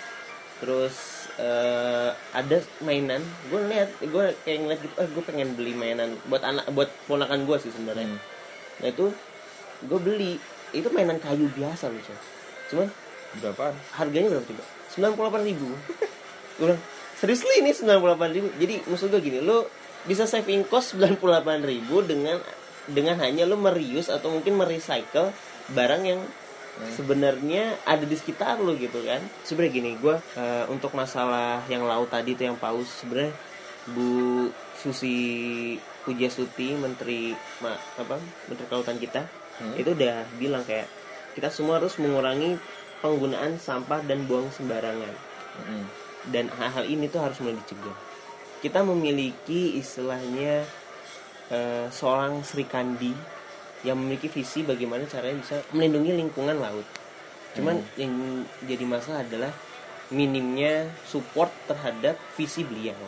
terus 0.56 1.28
eh, 1.36 2.10
ada 2.32 2.58
mainan, 2.80 3.20
gue 3.46 3.60
lihat, 3.68 3.92
gue 4.00 4.24
kayak 4.42 4.58
ngeliat 4.58 4.80
gitu, 4.80 4.94
eh 4.96 5.04
gue 5.04 5.22
pengen 5.22 5.52
beli 5.52 5.76
mainan 5.76 6.16
buat 6.26 6.40
anak, 6.40 6.72
buat 6.72 6.88
ponakan 7.04 7.44
gue 7.44 7.56
sih 7.60 7.68
sebenarnya. 7.68 8.08
Hmm. 8.08 8.20
Nah 8.80 8.88
itu 8.88 9.06
gue 9.84 10.00
beli, 10.00 10.40
itu 10.72 10.88
mainan 10.88 11.20
kayu 11.20 11.44
biasa 11.52 11.92
loh 11.92 12.00
coy. 12.00 12.18
Cuman 12.72 12.88
berapaan 13.36 13.76
harganya 13.96 14.32
berapa 14.32 14.46
coba? 14.48 14.64
98 15.36 15.48
ribu. 15.48 15.68
Gue 16.58 16.64
bilang, 16.72 16.82
serius 17.20 17.44
li 17.44 17.62
ini 17.62 17.70
98 17.76 18.34
ribu? 18.34 18.48
Jadi 18.56 18.74
maksud 18.88 19.06
gue 19.12 19.20
gini, 19.20 19.38
lo 19.44 19.68
bisa 20.08 20.24
saving 20.24 20.64
cost 20.66 20.96
98 20.96 21.20
ribu 21.62 22.00
dengan 22.00 22.40
dengan 22.88 23.20
hanya 23.20 23.44
lo 23.44 23.60
merius 23.60 24.08
atau 24.08 24.32
mungkin 24.32 24.56
merecycle 24.56 25.28
barang 25.76 26.02
yang 26.08 26.20
sebenarnya 26.96 27.76
ada 27.84 28.06
di 28.06 28.16
sekitar 28.16 28.62
lo 28.64 28.72
gitu 28.78 29.04
kan. 29.04 29.20
Sebenarnya 29.44 29.72
gini 29.76 29.90
gue 30.00 30.16
eh, 30.38 30.64
untuk 30.72 30.96
masalah 30.96 31.60
yang 31.68 31.84
laut 31.84 32.08
tadi 32.08 32.32
itu 32.32 32.48
yang 32.48 32.56
paus 32.56 33.04
sebenarnya 33.04 33.34
Bu 33.92 34.48
Susi 34.78 35.74
Pujiastuti 36.06 36.72
Menteri 36.78 37.36
ma, 37.60 37.76
apa? 37.76 38.16
Menteri 38.48 38.66
Kelautan 38.70 38.96
kita 38.96 39.22
Hmm. 39.58 39.74
itu 39.74 39.90
udah 39.90 40.22
bilang 40.38 40.62
kayak 40.62 40.86
kita 41.34 41.50
semua 41.50 41.82
harus 41.82 41.98
mengurangi 41.98 42.54
penggunaan 43.00 43.56
sampah 43.58 44.02
dan 44.04 44.26
buang 44.26 44.50
sembarangan. 44.54 45.14
Mm-mm. 45.58 45.84
dan 46.28 46.50
hal-hal 46.54 46.84
ini 46.84 47.08
tuh 47.08 47.24
harus 47.24 47.38
mulai 47.40 47.56
dicegah. 47.64 47.96
Kita 48.58 48.82
memiliki 48.82 49.78
istilahnya 49.78 50.66
eh, 51.50 51.86
seorang 51.88 52.42
Sri 52.42 52.66
Kandi 52.66 53.14
yang 53.86 53.96
memiliki 53.98 54.26
visi 54.26 54.66
bagaimana 54.66 55.06
caranya 55.06 55.38
bisa 55.38 55.56
melindungi 55.70 56.12
lingkungan 56.18 56.58
laut. 56.58 56.86
Cuman 57.54 57.78
yang 57.94 58.44
jadi 58.66 58.84
masalah 58.84 59.22
adalah 59.22 59.52
minimnya 60.10 60.90
support 61.06 61.50
terhadap 61.70 62.18
visi 62.34 62.66
beliau. 62.66 62.98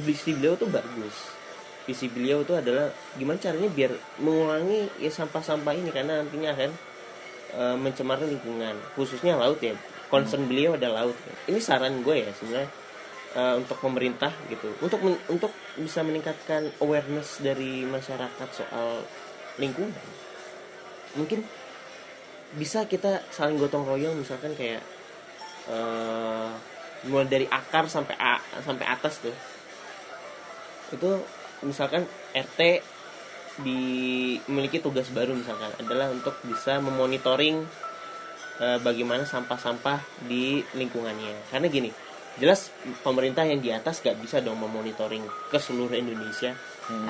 Visi 0.00 0.32
beliau 0.32 0.56
tuh 0.56 0.72
bagus. 0.72 1.16
Visi 1.84 2.08
beliau 2.08 2.40
tuh 2.44 2.56
adalah 2.60 2.88
gimana 3.20 3.36
caranya 3.36 3.68
biar 3.68 3.92
mengurangi 4.20 4.88
ya 4.96 5.12
sampah-sampah 5.12 5.76
ini. 5.76 5.92
Karena 5.92 6.24
nantinya 6.24 6.56
akan 6.56 6.70
eh, 7.54 7.76
mencemarkan 7.76 8.28
lingkungan 8.28 8.76
khususnya 8.94 9.36
laut 9.38 9.58
ya. 9.62 9.74
Concern 10.10 10.50
beliau 10.50 10.74
ada 10.74 10.90
laut 10.90 11.14
ini 11.46 11.62
saran 11.62 12.02
gue 12.02 12.26
ya 12.26 12.30
sebenarnya 12.34 12.70
eh, 13.38 13.54
untuk 13.58 13.78
pemerintah 13.78 14.32
gitu. 14.50 14.74
Untuk 14.82 15.00
men- 15.02 15.22
untuk 15.30 15.52
bisa 15.78 16.02
meningkatkan 16.02 16.70
awareness 16.82 17.38
dari 17.38 17.86
masyarakat 17.86 18.48
soal 18.50 19.06
lingkungan. 19.58 19.94
Mungkin 21.14 21.42
bisa 22.58 22.82
kita 22.90 23.22
saling 23.30 23.58
gotong 23.58 23.86
royong 23.86 24.18
misalkan 24.18 24.54
kayak 24.58 24.82
eh 25.70 26.50
mulai 27.06 27.28
dari 27.30 27.46
akar 27.48 27.88
sampai 27.88 28.12
a- 28.18 28.44
sampai 28.60 28.84
atas 28.84 29.24
tuh. 29.24 29.32
Itu 30.92 31.22
misalkan 31.64 32.04
RT 32.34 32.60
dimiliki 33.62 34.80
tugas 34.80 35.08
baru 35.12 35.36
misalkan 35.36 35.70
adalah 35.80 36.08
untuk 36.12 36.36
bisa 36.44 36.78
memonitoring 36.80 37.64
eh, 38.60 38.78
bagaimana 38.80 39.24
sampah-sampah 39.24 40.26
di 40.28 40.60
lingkungannya. 40.76 41.48
Karena 41.48 41.66
gini 41.68 41.90
jelas 42.38 42.70
pemerintah 43.02 43.44
yang 43.44 43.60
di 43.60 43.68
atas 43.74 44.00
gak 44.00 44.16
bisa 44.22 44.40
dong 44.40 44.60
memonitoring 44.62 45.24
ke 45.50 45.58
seluruh 45.58 45.96
Indonesia. 45.96 46.54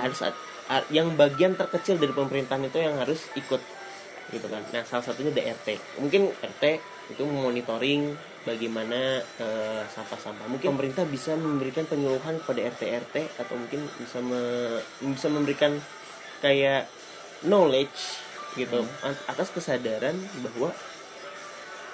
Harus 0.00 0.20
ad- 0.26 0.38
a- 0.68 0.86
yang 0.92 1.14
bagian 1.16 1.56
terkecil 1.56 1.96
dari 1.96 2.12
pemerintahan 2.14 2.66
itu 2.66 2.78
yang 2.78 2.96
harus 2.98 3.26
ikut 3.34 3.60
gitu 4.30 4.46
kan. 4.46 4.62
Nah 4.70 4.82
salah 4.86 5.02
satunya 5.02 5.34
ada 5.34 5.42
RT 5.58 5.98
mungkin 5.98 6.30
RT 6.30 6.64
itu 7.10 7.22
memonitoring 7.26 8.14
bagaimana 8.46 9.20
eh, 9.20 9.82
sampah-sampah. 9.90 10.46
Mungkin 10.46 10.72
pemerintah 10.72 11.04
bisa 11.04 11.34
memberikan 11.34 11.84
penyuluhan 11.84 12.38
kepada 12.40 12.60
RT 12.70 12.82
RT 13.08 13.16
atau 13.42 13.54
mungkin 13.58 13.80
bisa 13.98 14.18
me- 14.22 14.82
bisa 15.12 15.26
memberikan 15.28 15.76
kayak 16.40 16.88
knowledge 17.44 18.20
gitu 18.58 18.82
at- 19.04 19.24
atas 19.30 19.48
kesadaran 19.54 20.16
bahwa 20.42 20.74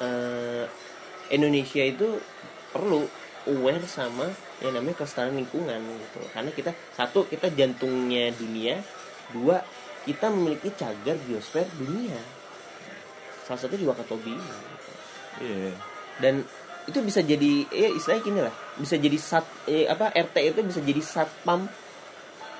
eh, 0.00 0.64
Indonesia 1.35 1.82
itu 1.82 2.16
perlu 2.72 3.04
aware 3.46 3.85
sama 3.87 4.26
yang 4.64 4.74
namanya 4.74 5.04
kelestarian 5.04 5.37
lingkungan 5.37 5.78
gitu 5.78 6.20
karena 6.32 6.50
kita 6.50 6.70
satu 6.96 7.28
kita 7.28 7.52
jantungnya 7.52 8.32
dunia 8.35 8.80
dua 9.30 9.61
kita 10.06 10.30
memiliki 10.32 10.72
cagar 10.74 11.18
biosfer 11.26 11.66
dunia 11.76 12.16
salah 13.47 13.61
satu 13.62 13.74
juga 13.78 13.94
Katobi 14.03 14.34
gitu. 14.34 14.92
Iya. 15.47 15.70
dan 16.18 16.34
itu 16.86 16.99
bisa 17.03 17.20
jadi 17.20 17.66
ya 17.68 17.88
istilahnya 17.92 18.22
gini 18.22 18.40
lah 18.40 18.55
bisa 18.78 18.94
jadi 18.97 19.18
sat 19.18 19.44
eh, 19.68 19.86
apa 19.90 20.14
RT 20.14 20.36
itu 20.55 20.61
bisa 20.64 20.80
jadi 20.82 21.03
satpam 21.03 21.66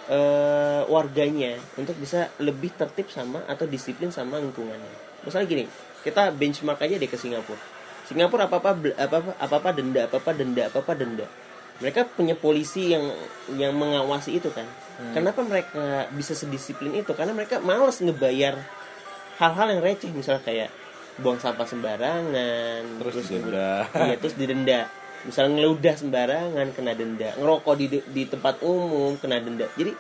eh, 0.07 0.82
warganya 0.86 1.57
untuk 1.74 1.96
bisa 1.96 2.30
lebih 2.38 2.70
tertib 2.72 3.07
sama 3.09 3.42
atau 3.44 3.64
disiplin 3.64 4.09
sama 4.09 4.38
lingkungannya. 4.38 5.22
Misalnya 5.22 5.46
gini 5.46 5.64
kita 6.00 6.30
benchmark 6.30 6.78
aja 6.80 6.96
deh 6.96 7.07
ke 7.07 7.18
Singapura. 7.18 7.59
Singapura 8.07 8.46
apa 8.46 8.62
apa 8.62 8.70
apa 8.94 9.18
apa 9.36 9.54
apa 9.59 9.70
denda 9.72 10.07
apa 10.07 10.16
apa 10.18 10.30
denda 10.30 10.62
apa 10.66 10.78
apa 10.78 10.92
denda. 10.94 11.26
Mereka 11.76 12.09
punya 12.14 12.32
polisi 12.32 12.88
yang 12.88 13.04
yang 13.52 13.74
mengawasi 13.74 14.38
itu 14.38 14.48
kan. 14.48 14.64
Kenapa 15.12 15.42
mereka 15.42 16.09
bisa 16.11 16.32
sedisiplin 16.32 16.94
itu? 16.94 17.12
Karena 17.12 17.34
mereka 17.34 17.59
males 17.59 18.00
ngebayar 18.00 18.57
hal-hal 19.36 19.66
yang 19.68 19.80
receh 19.84 20.09
misalnya 20.09 20.40
kayak 20.40 20.70
buang 21.16 21.36
sampah 21.36 21.64
sembarangan 21.64 23.00
Terus 23.00 23.12
kemudian- 23.20 23.44
didenda. 23.44 23.72
iya 24.04 24.16
terus 24.16 24.34
didenda 24.36 24.80
misalnya 25.27 25.61
ngeludah 25.61 25.95
sembarangan 25.99 26.66
kena 26.72 26.93
denda. 26.95 27.35
Ngerokok 27.35 27.74
di 27.74 27.87
di 28.14 28.22
tempat 28.24 28.62
umum 28.62 29.18
kena 29.18 29.43
denda. 29.43 29.66
Jadi 29.74 29.93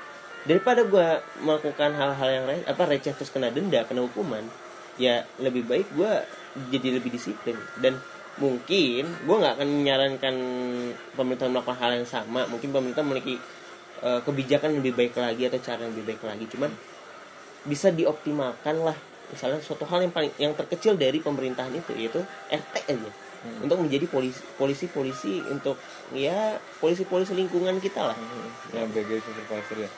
daripada 0.46 0.86
gue 0.86 1.08
melakukan 1.42 1.90
hal-hal 1.98 2.28
yang 2.30 2.44
re- 2.46 2.66
apa 2.70 2.82
receh 2.86 3.12
terus 3.12 3.34
kena 3.34 3.50
denda 3.50 3.82
kena 3.82 4.06
hukuman 4.06 4.46
ya 4.94 5.26
lebih 5.42 5.66
baik 5.66 5.90
gue 5.98 6.12
jadi 6.70 7.02
lebih 7.02 7.10
disiplin. 7.10 7.58
Dan 7.82 7.98
mungkin 8.38 9.04
gue 9.26 9.36
nggak 9.36 9.54
akan 9.58 9.68
menyarankan 9.68 10.34
pemerintah 11.18 11.50
melakukan 11.50 11.78
hal 11.82 11.90
yang 11.98 12.08
sama. 12.08 12.46
Mungkin 12.46 12.70
pemerintah 12.70 13.02
memiliki 13.02 13.36
eh, 14.06 14.20
kebijakan 14.22 14.78
lebih 14.78 14.94
baik 14.94 15.18
lagi 15.18 15.50
atau 15.50 15.58
cara 15.58 15.82
yang 15.84 15.92
lebih 15.92 16.14
baik 16.14 16.22
lagi. 16.22 16.46
Cuman 16.46 16.70
bisa 17.66 17.90
dioptimalkan 17.90 18.78
lah. 18.86 18.96
Misalnya 19.26 19.58
suatu 19.58 19.82
hal 19.90 20.06
yang 20.06 20.14
paling 20.14 20.30
yang 20.38 20.54
terkecil 20.54 20.94
dari 20.94 21.18
pemerintahan 21.18 21.74
itu 21.74 21.90
yaitu 21.98 22.22
RT 22.46 22.74
aja 22.94 23.25
untuk 23.62 23.78
menjadi 23.82 24.06
polisi 24.08 24.42
polisi 24.58 24.86
polisi 24.90 25.32
untuk 25.50 25.76
ya 26.14 26.58
polisi 26.82 27.02
polisi 27.08 27.32
lingkungan 27.34 27.76
kita 27.80 28.12
lah. 28.12 28.16
Yang 28.72 28.92
sebagai 28.92 29.18
supervisor 29.22 29.76
ya. 29.80 29.90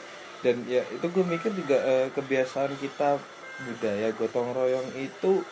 Dan 0.44 0.55
ya 0.70 0.82
itu 0.94 1.07
gue 1.11 1.24
mikir 1.26 1.51
juga 1.55 1.76
eh, 1.82 2.07
kebiasaan 2.14 2.72
kita 2.78 3.18
budaya 3.66 4.09
gotong 4.14 4.55
royong 4.55 4.88
itu 4.94 5.42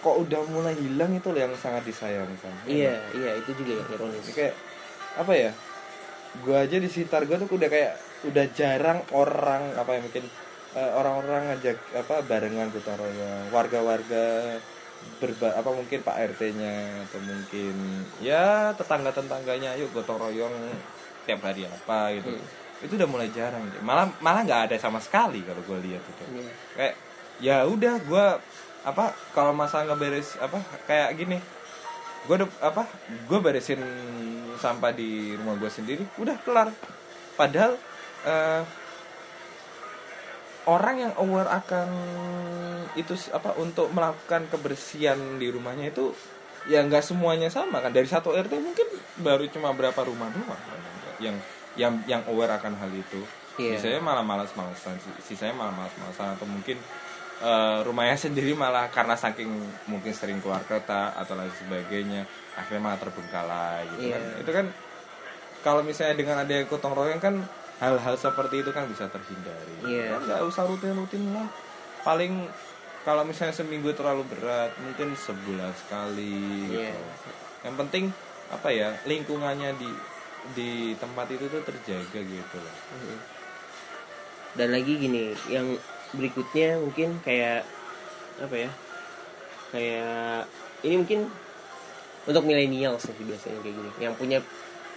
kok 0.00 0.16
udah 0.16 0.40
mulai 0.48 0.76
hilang 0.76 1.12
itu 1.16 1.28
loh 1.32 1.40
yang 1.40 1.54
sangat 1.56 1.84
disayangkan. 1.88 2.52
Iya 2.68 2.96
iya 3.16 3.30
itu 3.36 3.50
juga 3.56 3.72
yang 3.80 3.88
ironis. 3.96 4.26
Kayak 4.32 4.54
apa 5.16 5.32
ya 5.36 5.50
gue 6.30 6.56
aja 6.56 6.76
di 6.78 6.88
sekitar 6.88 7.26
gue 7.26 7.36
tuh 7.36 7.48
udah 7.50 7.68
kayak 7.68 7.92
udah 8.28 8.44
jarang 8.54 9.00
orang 9.16 9.62
apa 9.76 9.90
ya 9.96 10.00
mungkin 10.04 10.24
eh, 10.76 10.90
orang-orang 10.94 11.42
ngajak 11.52 11.76
apa 11.96 12.16
barengan 12.28 12.68
gotong 12.72 12.96
royong. 13.00 13.44
Warga-warga 13.52 14.24
berba 15.20 15.52
apa 15.52 15.68
mungkin 15.68 16.00
pak 16.00 16.16
rt-nya 16.32 17.04
atau 17.08 17.20
mungkin 17.20 17.76
ya 18.24 18.72
tetangga 18.72 19.12
tetangganya 19.12 19.76
yuk 19.76 19.92
gotong 19.92 20.16
royong 20.16 20.52
tiap 21.28 21.44
hari 21.44 21.68
apa 21.68 22.16
gitu. 22.16 22.32
Itu 22.80 22.96
udah 22.96 23.08
mulai 23.08 23.28
jarang 23.28 23.68
malah 23.84 24.08
malah 24.24 24.40
nggak 24.44 24.62
ada 24.72 24.76
sama 24.80 24.96
sekali 25.00 25.44
kalau 25.44 25.60
gue 25.60 25.78
lihat 25.84 26.00
itu. 26.00 26.24
Iya. 26.24 26.52
kayak 26.76 26.94
ya 27.40 27.56
udah 27.68 27.94
gue 28.00 28.26
apa 28.80 29.12
kalau 29.36 29.52
masalah 29.52 29.92
nggak 29.92 30.00
beres 30.00 30.40
apa 30.40 30.56
kayak 30.88 31.12
gini 31.20 31.36
gue 32.24 32.34
udah 32.36 32.48
apa 32.64 32.88
gue 33.28 33.38
beresin 33.40 33.80
sampah 34.60 34.92
di 34.92 35.36
rumah 35.36 35.56
gue 35.56 35.70
sendiri 35.72 36.04
udah 36.16 36.36
kelar. 36.44 36.68
Padahal 37.36 37.76
eh, 38.24 38.62
orang 40.66 40.96
yang 40.98 41.12
aware 41.16 41.48
akan 41.48 41.88
itu 42.92 43.14
apa 43.30 43.54
untuk 43.56 43.88
melakukan 43.90 44.50
kebersihan 44.50 45.16
di 45.38 45.46
rumahnya 45.46 45.88
itu 45.88 46.10
ya 46.66 46.82
nggak 46.82 47.00
semuanya 47.00 47.48
sama 47.48 47.80
kan 47.80 47.88
dari 47.88 48.04
satu 48.04 48.34
rt 48.34 48.52
mungkin 48.52 48.84
baru 49.16 49.48
cuma 49.48 49.72
berapa 49.72 49.96
rumah 50.02 50.28
doang 50.28 50.60
yang 51.16 51.36
yang 51.74 51.94
yang 52.04 52.22
aware 52.26 52.52
akan 52.52 52.74
hal 52.76 52.90
itu 52.90 53.22
Iya. 53.58 53.76
sisanya 53.76 54.00
malah 54.00 54.24
malas-malasan 54.24 54.96
si- 54.96 55.20
sisanya 55.26 55.52
malah 55.52 55.74
malas-malasan 55.74 56.32
atau 56.32 56.48
mungkin 56.48 56.80
eh, 57.40 57.78
rumahnya 57.84 58.16
sendiri 58.24 58.52
malah 58.52 58.88
karena 58.88 59.12
saking 59.14 59.48
mungkin 59.86 60.12
sering 60.12 60.40
keluar 60.40 60.64
kota 60.64 61.12
atau 61.12 61.36
lain 61.36 61.52
sebagainya 61.54 62.24
akhirnya 62.56 62.82
malah 62.82 62.98
terbengkalai 62.98 63.84
gitu 63.90 64.06
kan 64.08 64.22
Iya. 64.22 64.40
itu 64.40 64.50
kan 64.50 64.66
kalau 65.60 65.84
misalnya 65.84 66.16
dengan 66.16 66.40
ada 66.40 66.56
gotong 66.64 66.96
royong 66.96 67.20
kan 67.20 67.36
hal-hal 67.80 68.14
seperti 68.14 68.60
itu 68.60 68.70
kan 68.70 68.84
bisa 68.86 69.08
terhindari 69.08 69.74
Iya. 69.82 70.04
Ya, 70.12 70.16
nggak 70.20 70.40
usah 70.44 70.68
rutin-rutin 70.68 71.32
lah 71.32 71.48
paling 72.00 72.48
kalau 73.00 73.24
misalnya 73.24 73.56
seminggu 73.56 73.92
terlalu 73.96 74.28
berat 74.28 74.72
mungkin 74.78 75.16
sebulan 75.16 75.72
sekali 75.74 76.68
Iya. 76.68 76.92
gitu. 76.92 77.00
yang 77.64 77.76
penting 77.76 78.04
apa 78.48 78.68
ya 78.68 78.92
lingkungannya 79.04 79.72
di 79.76 79.88
di 80.52 80.70
tempat 80.96 81.28
itu 81.28 81.44
tuh 81.46 81.60
terjaga 81.60 82.20
gitu 82.20 82.56
loh 82.56 82.76
Mhm. 82.96 83.16
dan 84.56 84.68
lagi 84.72 84.92
gini 84.96 85.32
yang 85.46 85.66
berikutnya 86.10 86.80
mungkin 86.80 87.20
kayak 87.20 87.62
apa 88.40 88.56
ya 88.56 88.70
kayak 89.70 90.48
ini 90.82 90.94
mungkin 90.96 91.20
untuk 92.26 92.42
milenial 92.42 92.96
sih 92.98 93.14
biasanya 93.14 93.60
kayak 93.62 93.76
gini 93.76 93.90
yang 94.00 94.14
punya 94.16 94.38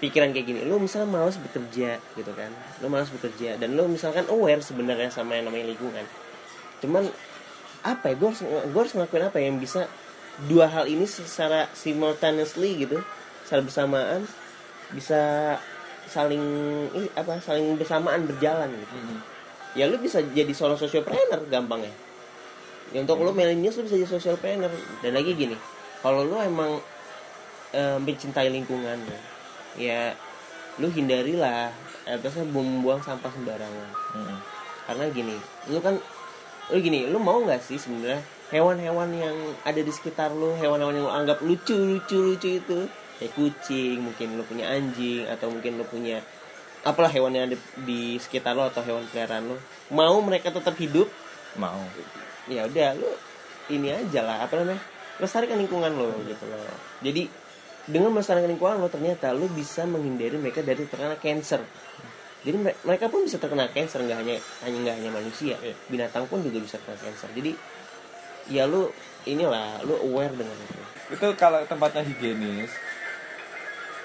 pikiran 0.03 0.35
kayak 0.35 0.43
gini 0.51 0.59
lu 0.67 0.75
misalnya 0.83 1.07
malas 1.15 1.39
bekerja 1.39 1.95
gitu 2.19 2.31
kan. 2.35 2.51
Lu 2.83 2.91
malas 2.91 3.07
bekerja 3.07 3.55
dan 3.55 3.79
lu 3.79 3.87
misalkan 3.87 4.27
aware 4.27 4.59
sebenarnya 4.59 5.07
sama 5.07 5.39
yang 5.39 5.47
namanya 5.47 5.71
lingkungan. 5.71 6.03
Cuman 6.83 7.07
apa 7.87 8.11
ya 8.11 8.15
gue 8.19 8.27
harus 8.27 8.43
gue 8.43 8.79
harus 8.83 8.93
ngelakuin 8.95 9.25
apa 9.31 9.39
yang 9.39 9.55
bisa 9.59 9.87
dua 10.51 10.67
hal 10.67 10.87
ini 10.91 11.07
secara 11.07 11.71
simultaneously 11.71 12.83
gitu 12.83 12.99
secara 13.47 13.63
bersamaan 13.63 14.27
bisa 14.91 15.55
saling 16.11 16.43
ih, 16.91 17.07
apa 17.15 17.39
saling 17.39 17.79
bersamaan 17.79 18.27
berjalan 18.27 18.67
gitu. 18.75 18.95
Ya 19.79 19.87
lu 19.87 19.95
bisa 19.97 20.19
jadi 20.19 20.51
seorang 20.51 20.75
socialpreneur 20.75 21.47
gampang 21.47 21.87
ya. 21.87 21.93
Ya 22.91 22.99
untuk 23.01 23.23
lu 23.23 23.31
millennials 23.31 23.79
lu 23.79 23.87
bisa 23.87 23.95
jadi 23.95 24.11
socialpreneur 24.11 24.69
dan 24.99 25.11
lagi 25.15 25.31
gini 25.33 25.55
kalau 26.03 26.27
lu 26.27 26.35
emang 26.43 26.83
eh, 27.71 27.97
mencintai 27.97 28.51
lingkungan 28.51 28.99
ya, 29.07 29.19
ya 29.77 30.13
lu 30.81 30.89
hindarilah. 30.89 31.69
Apa 32.03 32.27
sih 32.27 32.43
membuang 32.43 32.99
sampah 32.99 33.31
sembarangan. 33.31 33.89
Mm-mm. 34.13 34.39
karena 34.83 35.07
gini 35.15 35.35
lu 35.71 35.79
kan 35.79 35.95
lu 36.67 36.77
gini 36.83 37.07
lu 37.07 37.15
mau 37.15 37.39
nggak 37.39 37.63
sih 37.63 37.79
sebenarnya 37.79 38.19
hewan-hewan 38.51 39.09
yang 39.15 39.35
ada 39.63 39.79
di 39.79 39.87
sekitar 39.87 40.35
lu 40.35 40.53
hewan-hewan 40.59 40.93
yang 40.99 41.05
lu 41.07 41.11
anggap 41.11 41.39
lucu 41.41 41.73
lucu 41.73 42.19
lucu 42.19 42.59
itu? 42.59 42.79
Kayak 43.17 43.31
kucing 43.39 43.97
mungkin 44.03 44.35
lu 44.35 44.43
punya 44.43 44.67
anjing 44.67 45.23
atau 45.31 45.47
mungkin 45.47 45.79
lu 45.79 45.85
punya 45.87 46.19
apalah 46.83 47.07
hewan 47.07 47.31
yang 47.31 47.45
ada 47.47 47.57
di 47.87 48.19
sekitar 48.19 48.51
lo 48.51 48.67
atau 48.67 48.83
hewan 48.83 49.07
peliharaan 49.07 49.47
lo 49.47 49.57
mau 49.89 50.19
mereka 50.19 50.51
tetap 50.51 50.75
hidup? 50.75 51.07
Mau. 51.55 51.87
Ya 52.51 52.67
udah 52.67 52.99
lu 52.99 53.09
ini 53.71 53.95
aja 53.95 54.27
lah 54.27 54.43
apa 54.43 54.59
namanya 54.59 54.81
lestarikan 55.21 55.55
lingkungan 55.55 55.95
lo 55.95 56.11
gitu 56.27 56.43
loh. 56.51 56.59
Jadi 56.99 57.29
dengan 57.83 58.15
melestarikan 58.15 58.47
lingkungan 58.47 58.79
lo 58.79 58.87
ternyata 58.87 59.35
lo 59.35 59.47
bisa 59.51 59.83
menghindari 59.83 60.39
mereka 60.39 60.63
dari 60.63 60.87
terkena 60.87 61.19
cancer. 61.19 61.59
Jadi 62.43 62.57
mere- 62.59 62.79
mereka 62.83 63.07
pun 63.07 63.23
bisa 63.27 63.39
terkena 63.39 63.67
cancer 63.71 64.03
nggak 64.03 64.19
hanya 64.19 64.37
hanya 64.67 64.77
nggak 64.87 64.95
hanya 64.99 65.11
manusia. 65.11 65.55
Iya. 65.59 65.75
binatang 65.87 66.27
pun 66.27 66.43
juga 66.43 66.63
bisa 66.63 66.79
terkena 66.79 66.99
cancer. 67.11 67.29
Jadi 67.35 67.51
ya 68.51 68.67
lu 68.67 68.87
inilah 69.27 69.83
lu 69.83 69.95
aware 69.99 70.31
dengan 70.35 70.55
itu. 70.55 70.75
Itu 71.15 71.27
kalau 71.35 71.63
tempatnya 71.67 72.03
higienis 72.07 72.71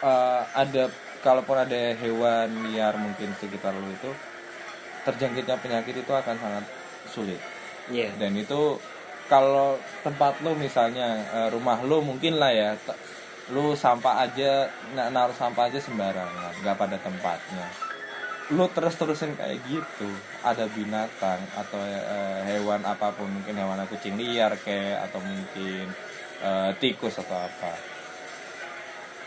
eh, 0.03 0.43
ada 0.55 0.91
kalaupun 1.23 1.57
ada 1.59 1.95
hewan 1.99 2.71
liar 2.71 2.95
mungkin 2.99 3.35
sekitar 3.39 3.75
lu 3.75 3.91
itu 3.91 4.11
terjangkitnya 5.07 5.59
penyakit 5.59 5.95
itu 5.99 6.13
akan 6.15 6.35
sangat 6.39 6.65
sulit. 7.11 7.41
Iya. 7.89 8.13
dan 8.21 8.37
itu 8.37 8.77
kalau 9.33 9.81
tempat 10.05 10.41
lu 10.45 10.53
misalnya 10.57 11.25
eh, 11.33 11.49
rumah 11.49 11.81
lu 11.85 12.05
mungkin 12.05 12.37
lah 12.37 12.53
ya 12.53 12.77
lu 13.49 13.73
sampah 13.73 14.29
aja 14.29 14.69
na- 14.93 15.09
naruh 15.09 15.33
sampah 15.33 15.73
aja 15.73 15.81
sembarangan 15.81 16.53
nggak 16.61 16.77
pada 16.77 16.97
tempatnya. 17.01 17.67
Lu 18.53 18.65
terus 18.73 18.97
terusin 18.97 19.37
kayak 19.37 19.61
gitu 19.65 20.09
ada 20.45 20.65
binatang 20.69 21.41
atau 21.57 21.81
eh, 21.85 22.41
hewan 22.49 22.85
apa 22.85 23.13
pun 23.17 23.29
mungkin 23.29 23.57
hewan 23.57 23.81
kucing 23.89 24.17
liar 24.21 24.53
kayak 24.61 25.09
atau 25.09 25.21
mungkin 25.25 25.87
eh, 26.45 26.71
tikus 26.81 27.17
atau 27.17 27.37
apa. 27.37 27.73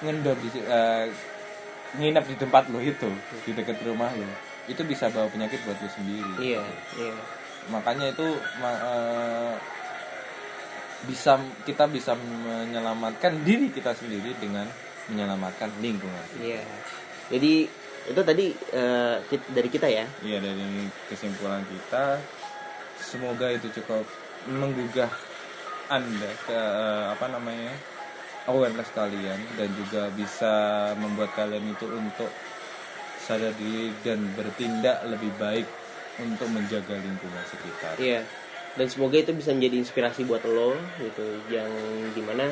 Ngendor 0.06 0.38
di 0.38 0.50
eh, 0.58 1.06
nginep 1.98 2.26
di 2.30 2.36
tempat 2.40 2.64
lu 2.72 2.80
itu 2.80 3.10
di 3.46 3.52
dekat 3.52 3.78
rumah 3.84 4.10
lu 4.16 4.26
itu 4.70 4.82
bisa 4.86 5.10
bawa 5.10 5.28
penyakit 5.28 5.60
buat 5.66 5.78
lu 5.82 5.90
sendiri. 5.90 6.34
Iya 6.38 6.64
iya. 6.98 7.14
Makanya 7.74 8.14
itu 8.14 8.28
ma- 8.62 8.82
eh, 8.82 9.56
bisa 11.06 11.42
kita 11.66 11.90
bisa 11.90 12.14
menyelamatkan 12.14 13.42
diri 13.42 13.74
kita 13.74 13.96
sendiri 13.98 14.38
dengan 14.38 14.68
menyelamatkan 15.10 15.70
lingkungan 15.82 16.26
iya 16.40 16.62
jadi 17.32 17.66
itu 18.02 18.22
tadi 18.26 18.46
kit- 19.30 19.50
dari 19.54 19.70
kita 19.70 19.86
ya 19.86 20.06
Iya 20.26 20.42
dari 20.42 20.90
kesimpulan 21.06 21.62
kita 21.70 22.18
semoga 22.98 23.50
itu 23.50 23.70
cukup 23.82 24.06
menggugah 24.50 25.10
anda 25.92 26.32
ke 26.48 26.56
eh, 26.56 27.06
apa 27.12 27.26
namanya 27.28 27.74
awareness 28.48 28.90
kalian 28.96 29.38
dan 29.60 29.70
juga 29.76 30.08
bisa 30.16 30.54
membuat 30.98 31.36
kalian 31.38 31.68
itu 31.68 31.86
untuk 31.86 32.32
sadar 33.22 33.54
diri 33.54 33.94
dan 34.02 34.18
bertindak 34.34 35.06
lebih 35.06 35.30
baik 35.38 35.68
untuk 36.18 36.50
menjaga 36.50 36.98
lingkungan 36.98 37.44
sekitar. 37.46 37.96
Iya. 38.02 38.26
Dan 38.80 38.88
semoga 38.88 39.20
itu 39.20 39.36
bisa 39.36 39.52
menjadi 39.52 39.84
inspirasi 39.84 40.24
buat 40.24 40.44
lo 40.48 40.76
gitu 41.00 41.26
yang 41.52 41.68
di 42.16 42.24
mana 42.24 42.52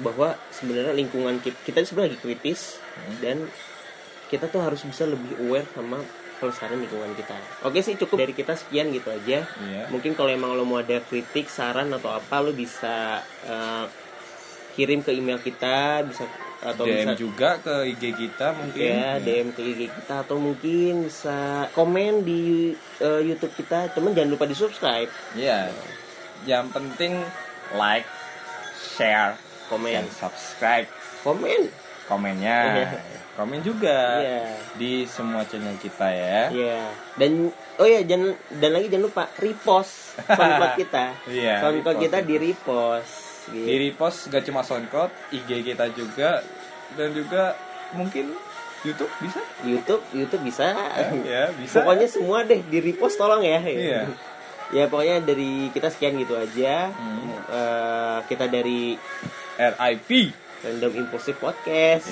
bahwa 0.00 0.36
sebenarnya 0.52 0.92
lingkungan 0.92 1.40
kita, 1.40 1.56
kita 1.64 1.84
sebenarnya 1.84 2.16
lagi 2.16 2.20
kritis 2.20 2.80
Hmm. 2.96 3.20
dan 3.20 3.36
kita 4.32 4.48
tuh 4.48 4.64
harus 4.64 4.80
bisa 4.80 5.04
lebih 5.04 5.36
aware 5.36 5.68
sama 5.76 6.00
kelestarian 6.40 6.80
lingkungan 6.80 7.12
kita. 7.16 7.36
Oke 7.64 7.80
sih 7.80 7.96
cukup 7.96 8.24
dari 8.24 8.32
kita 8.32 8.56
sekian 8.56 8.88
gitu 8.92 9.08
aja. 9.12 9.44
Iya. 9.44 9.82
Mungkin 9.92 10.16
kalau 10.16 10.32
emang 10.32 10.56
lo 10.56 10.64
mau 10.64 10.80
ada 10.80 11.00
kritik, 11.00 11.48
saran 11.48 11.92
atau 11.92 12.12
apa 12.12 12.40
lo 12.40 12.52
bisa 12.52 13.20
eh, 13.44 13.84
kirim 14.76 15.00
ke 15.00 15.12
email 15.16 15.40
kita, 15.40 16.04
bisa 16.04 16.28
atau 16.56 16.84
DM 16.88 17.04
bisa 17.04 17.12
juga 17.14 17.50
ke 17.60 17.74
IG 17.92 18.02
kita 18.16 18.56
mungkin 18.56 18.80
ya 18.88 19.20
DM 19.20 19.52
ke 19.52 19.60
IG 19.60 19.80
kita 19.92 20.24
atau 20.24 20.40
mungkin 20.40 21.04
bisa 21.04 21.68
komen 21.76 22.24
di 22.24 22.72
eh, 22.98 23.20
YouTube 23.22 23.52
kita 23.54 23.92
teman 23.92 24.16
jangan 24.16 24.32
lupa 24.32 24.48
di 24.48 24.56
subscribe 24.56 25.10
Iya. 25.36 25.68
Yang 26.44 26.66
penting 26.72 27.12
like, 27.74 28.06
share, 28.76 29.34
komen 29.68 29.90
dan 29.90 30.06
subscribe. 30.08 30.86
komen 31.20 31.68
Komennya. 32.06 32.86
Komen 33.34 33.60
juga 33.60 34.22
Iya. 34.22 34.46
di 34.78 35.02
semua 35.04 35.42
channel 35.44 35.74
kita 35.76 36.06
ya. 36.08 36.48
Iya. 36.54 36.80
Dan 37.18 37.50
oh 37.76 37.84
ya 37.84 38.00
jangan 38.06 38.32
dan 38.62 38.70
lagi 38.72 38.86
jangan 38.86 39.04
lupa 39.10 39.24
repost 39.36 40.14
soundcloud 40.38 40.74
kita. 40.78 41.04
Iya, 41.26 41.60
Soundcloud 41.60 41.98
kita 41.98 42.18
di 42.22 42.34
repost. 42.38 43.25
Gitu. 43.50 43.66
Di 43.66 43.74
repost 43.88 44.28
gak 44.28 44.44
cuma 44.46 44.66
SoundCloud, 44.66 45.10
IG 45.34 45.50
kita 45.62 45.86
juga 45.94 46.42
dan 46.94 47.10
juga 47.14 47.54
mungkin 47.94 48.34
YouTube 48.86 49.10
bisa? 49.18 49.40
YouTube, 49.66 50.02
YouTube 50.14 50.42
bisa. 50.46 50.74
ya, 51.26 51.50
bisa. 51.58 51.82
Pokoknya 51.82 52.06
semua 52.06 52.46
deh 52.46 52.62
di 52.62 52.78
repost 52.78 53.18
tolong 53.18 53.42
ya. 53.42 53.58
Iya. 53.62 54.02
Ya 54.74 54.84
pokoknya 54.90 55.22
dari 55.22 55.70
kita 55.70 55.90
sekian 55.90 56.18
gitu 56.18 56.34
aja. 56.34 56.90
Hmm. 56.90 57.30
Eh, 57.50 58.18
kita 58.30 58.50
dari 58.50 58.98
RIP. 59.58 60.10
Random 60.66 60.92
Impulsive 60.98 61.38
Podcast. 61.38 62.10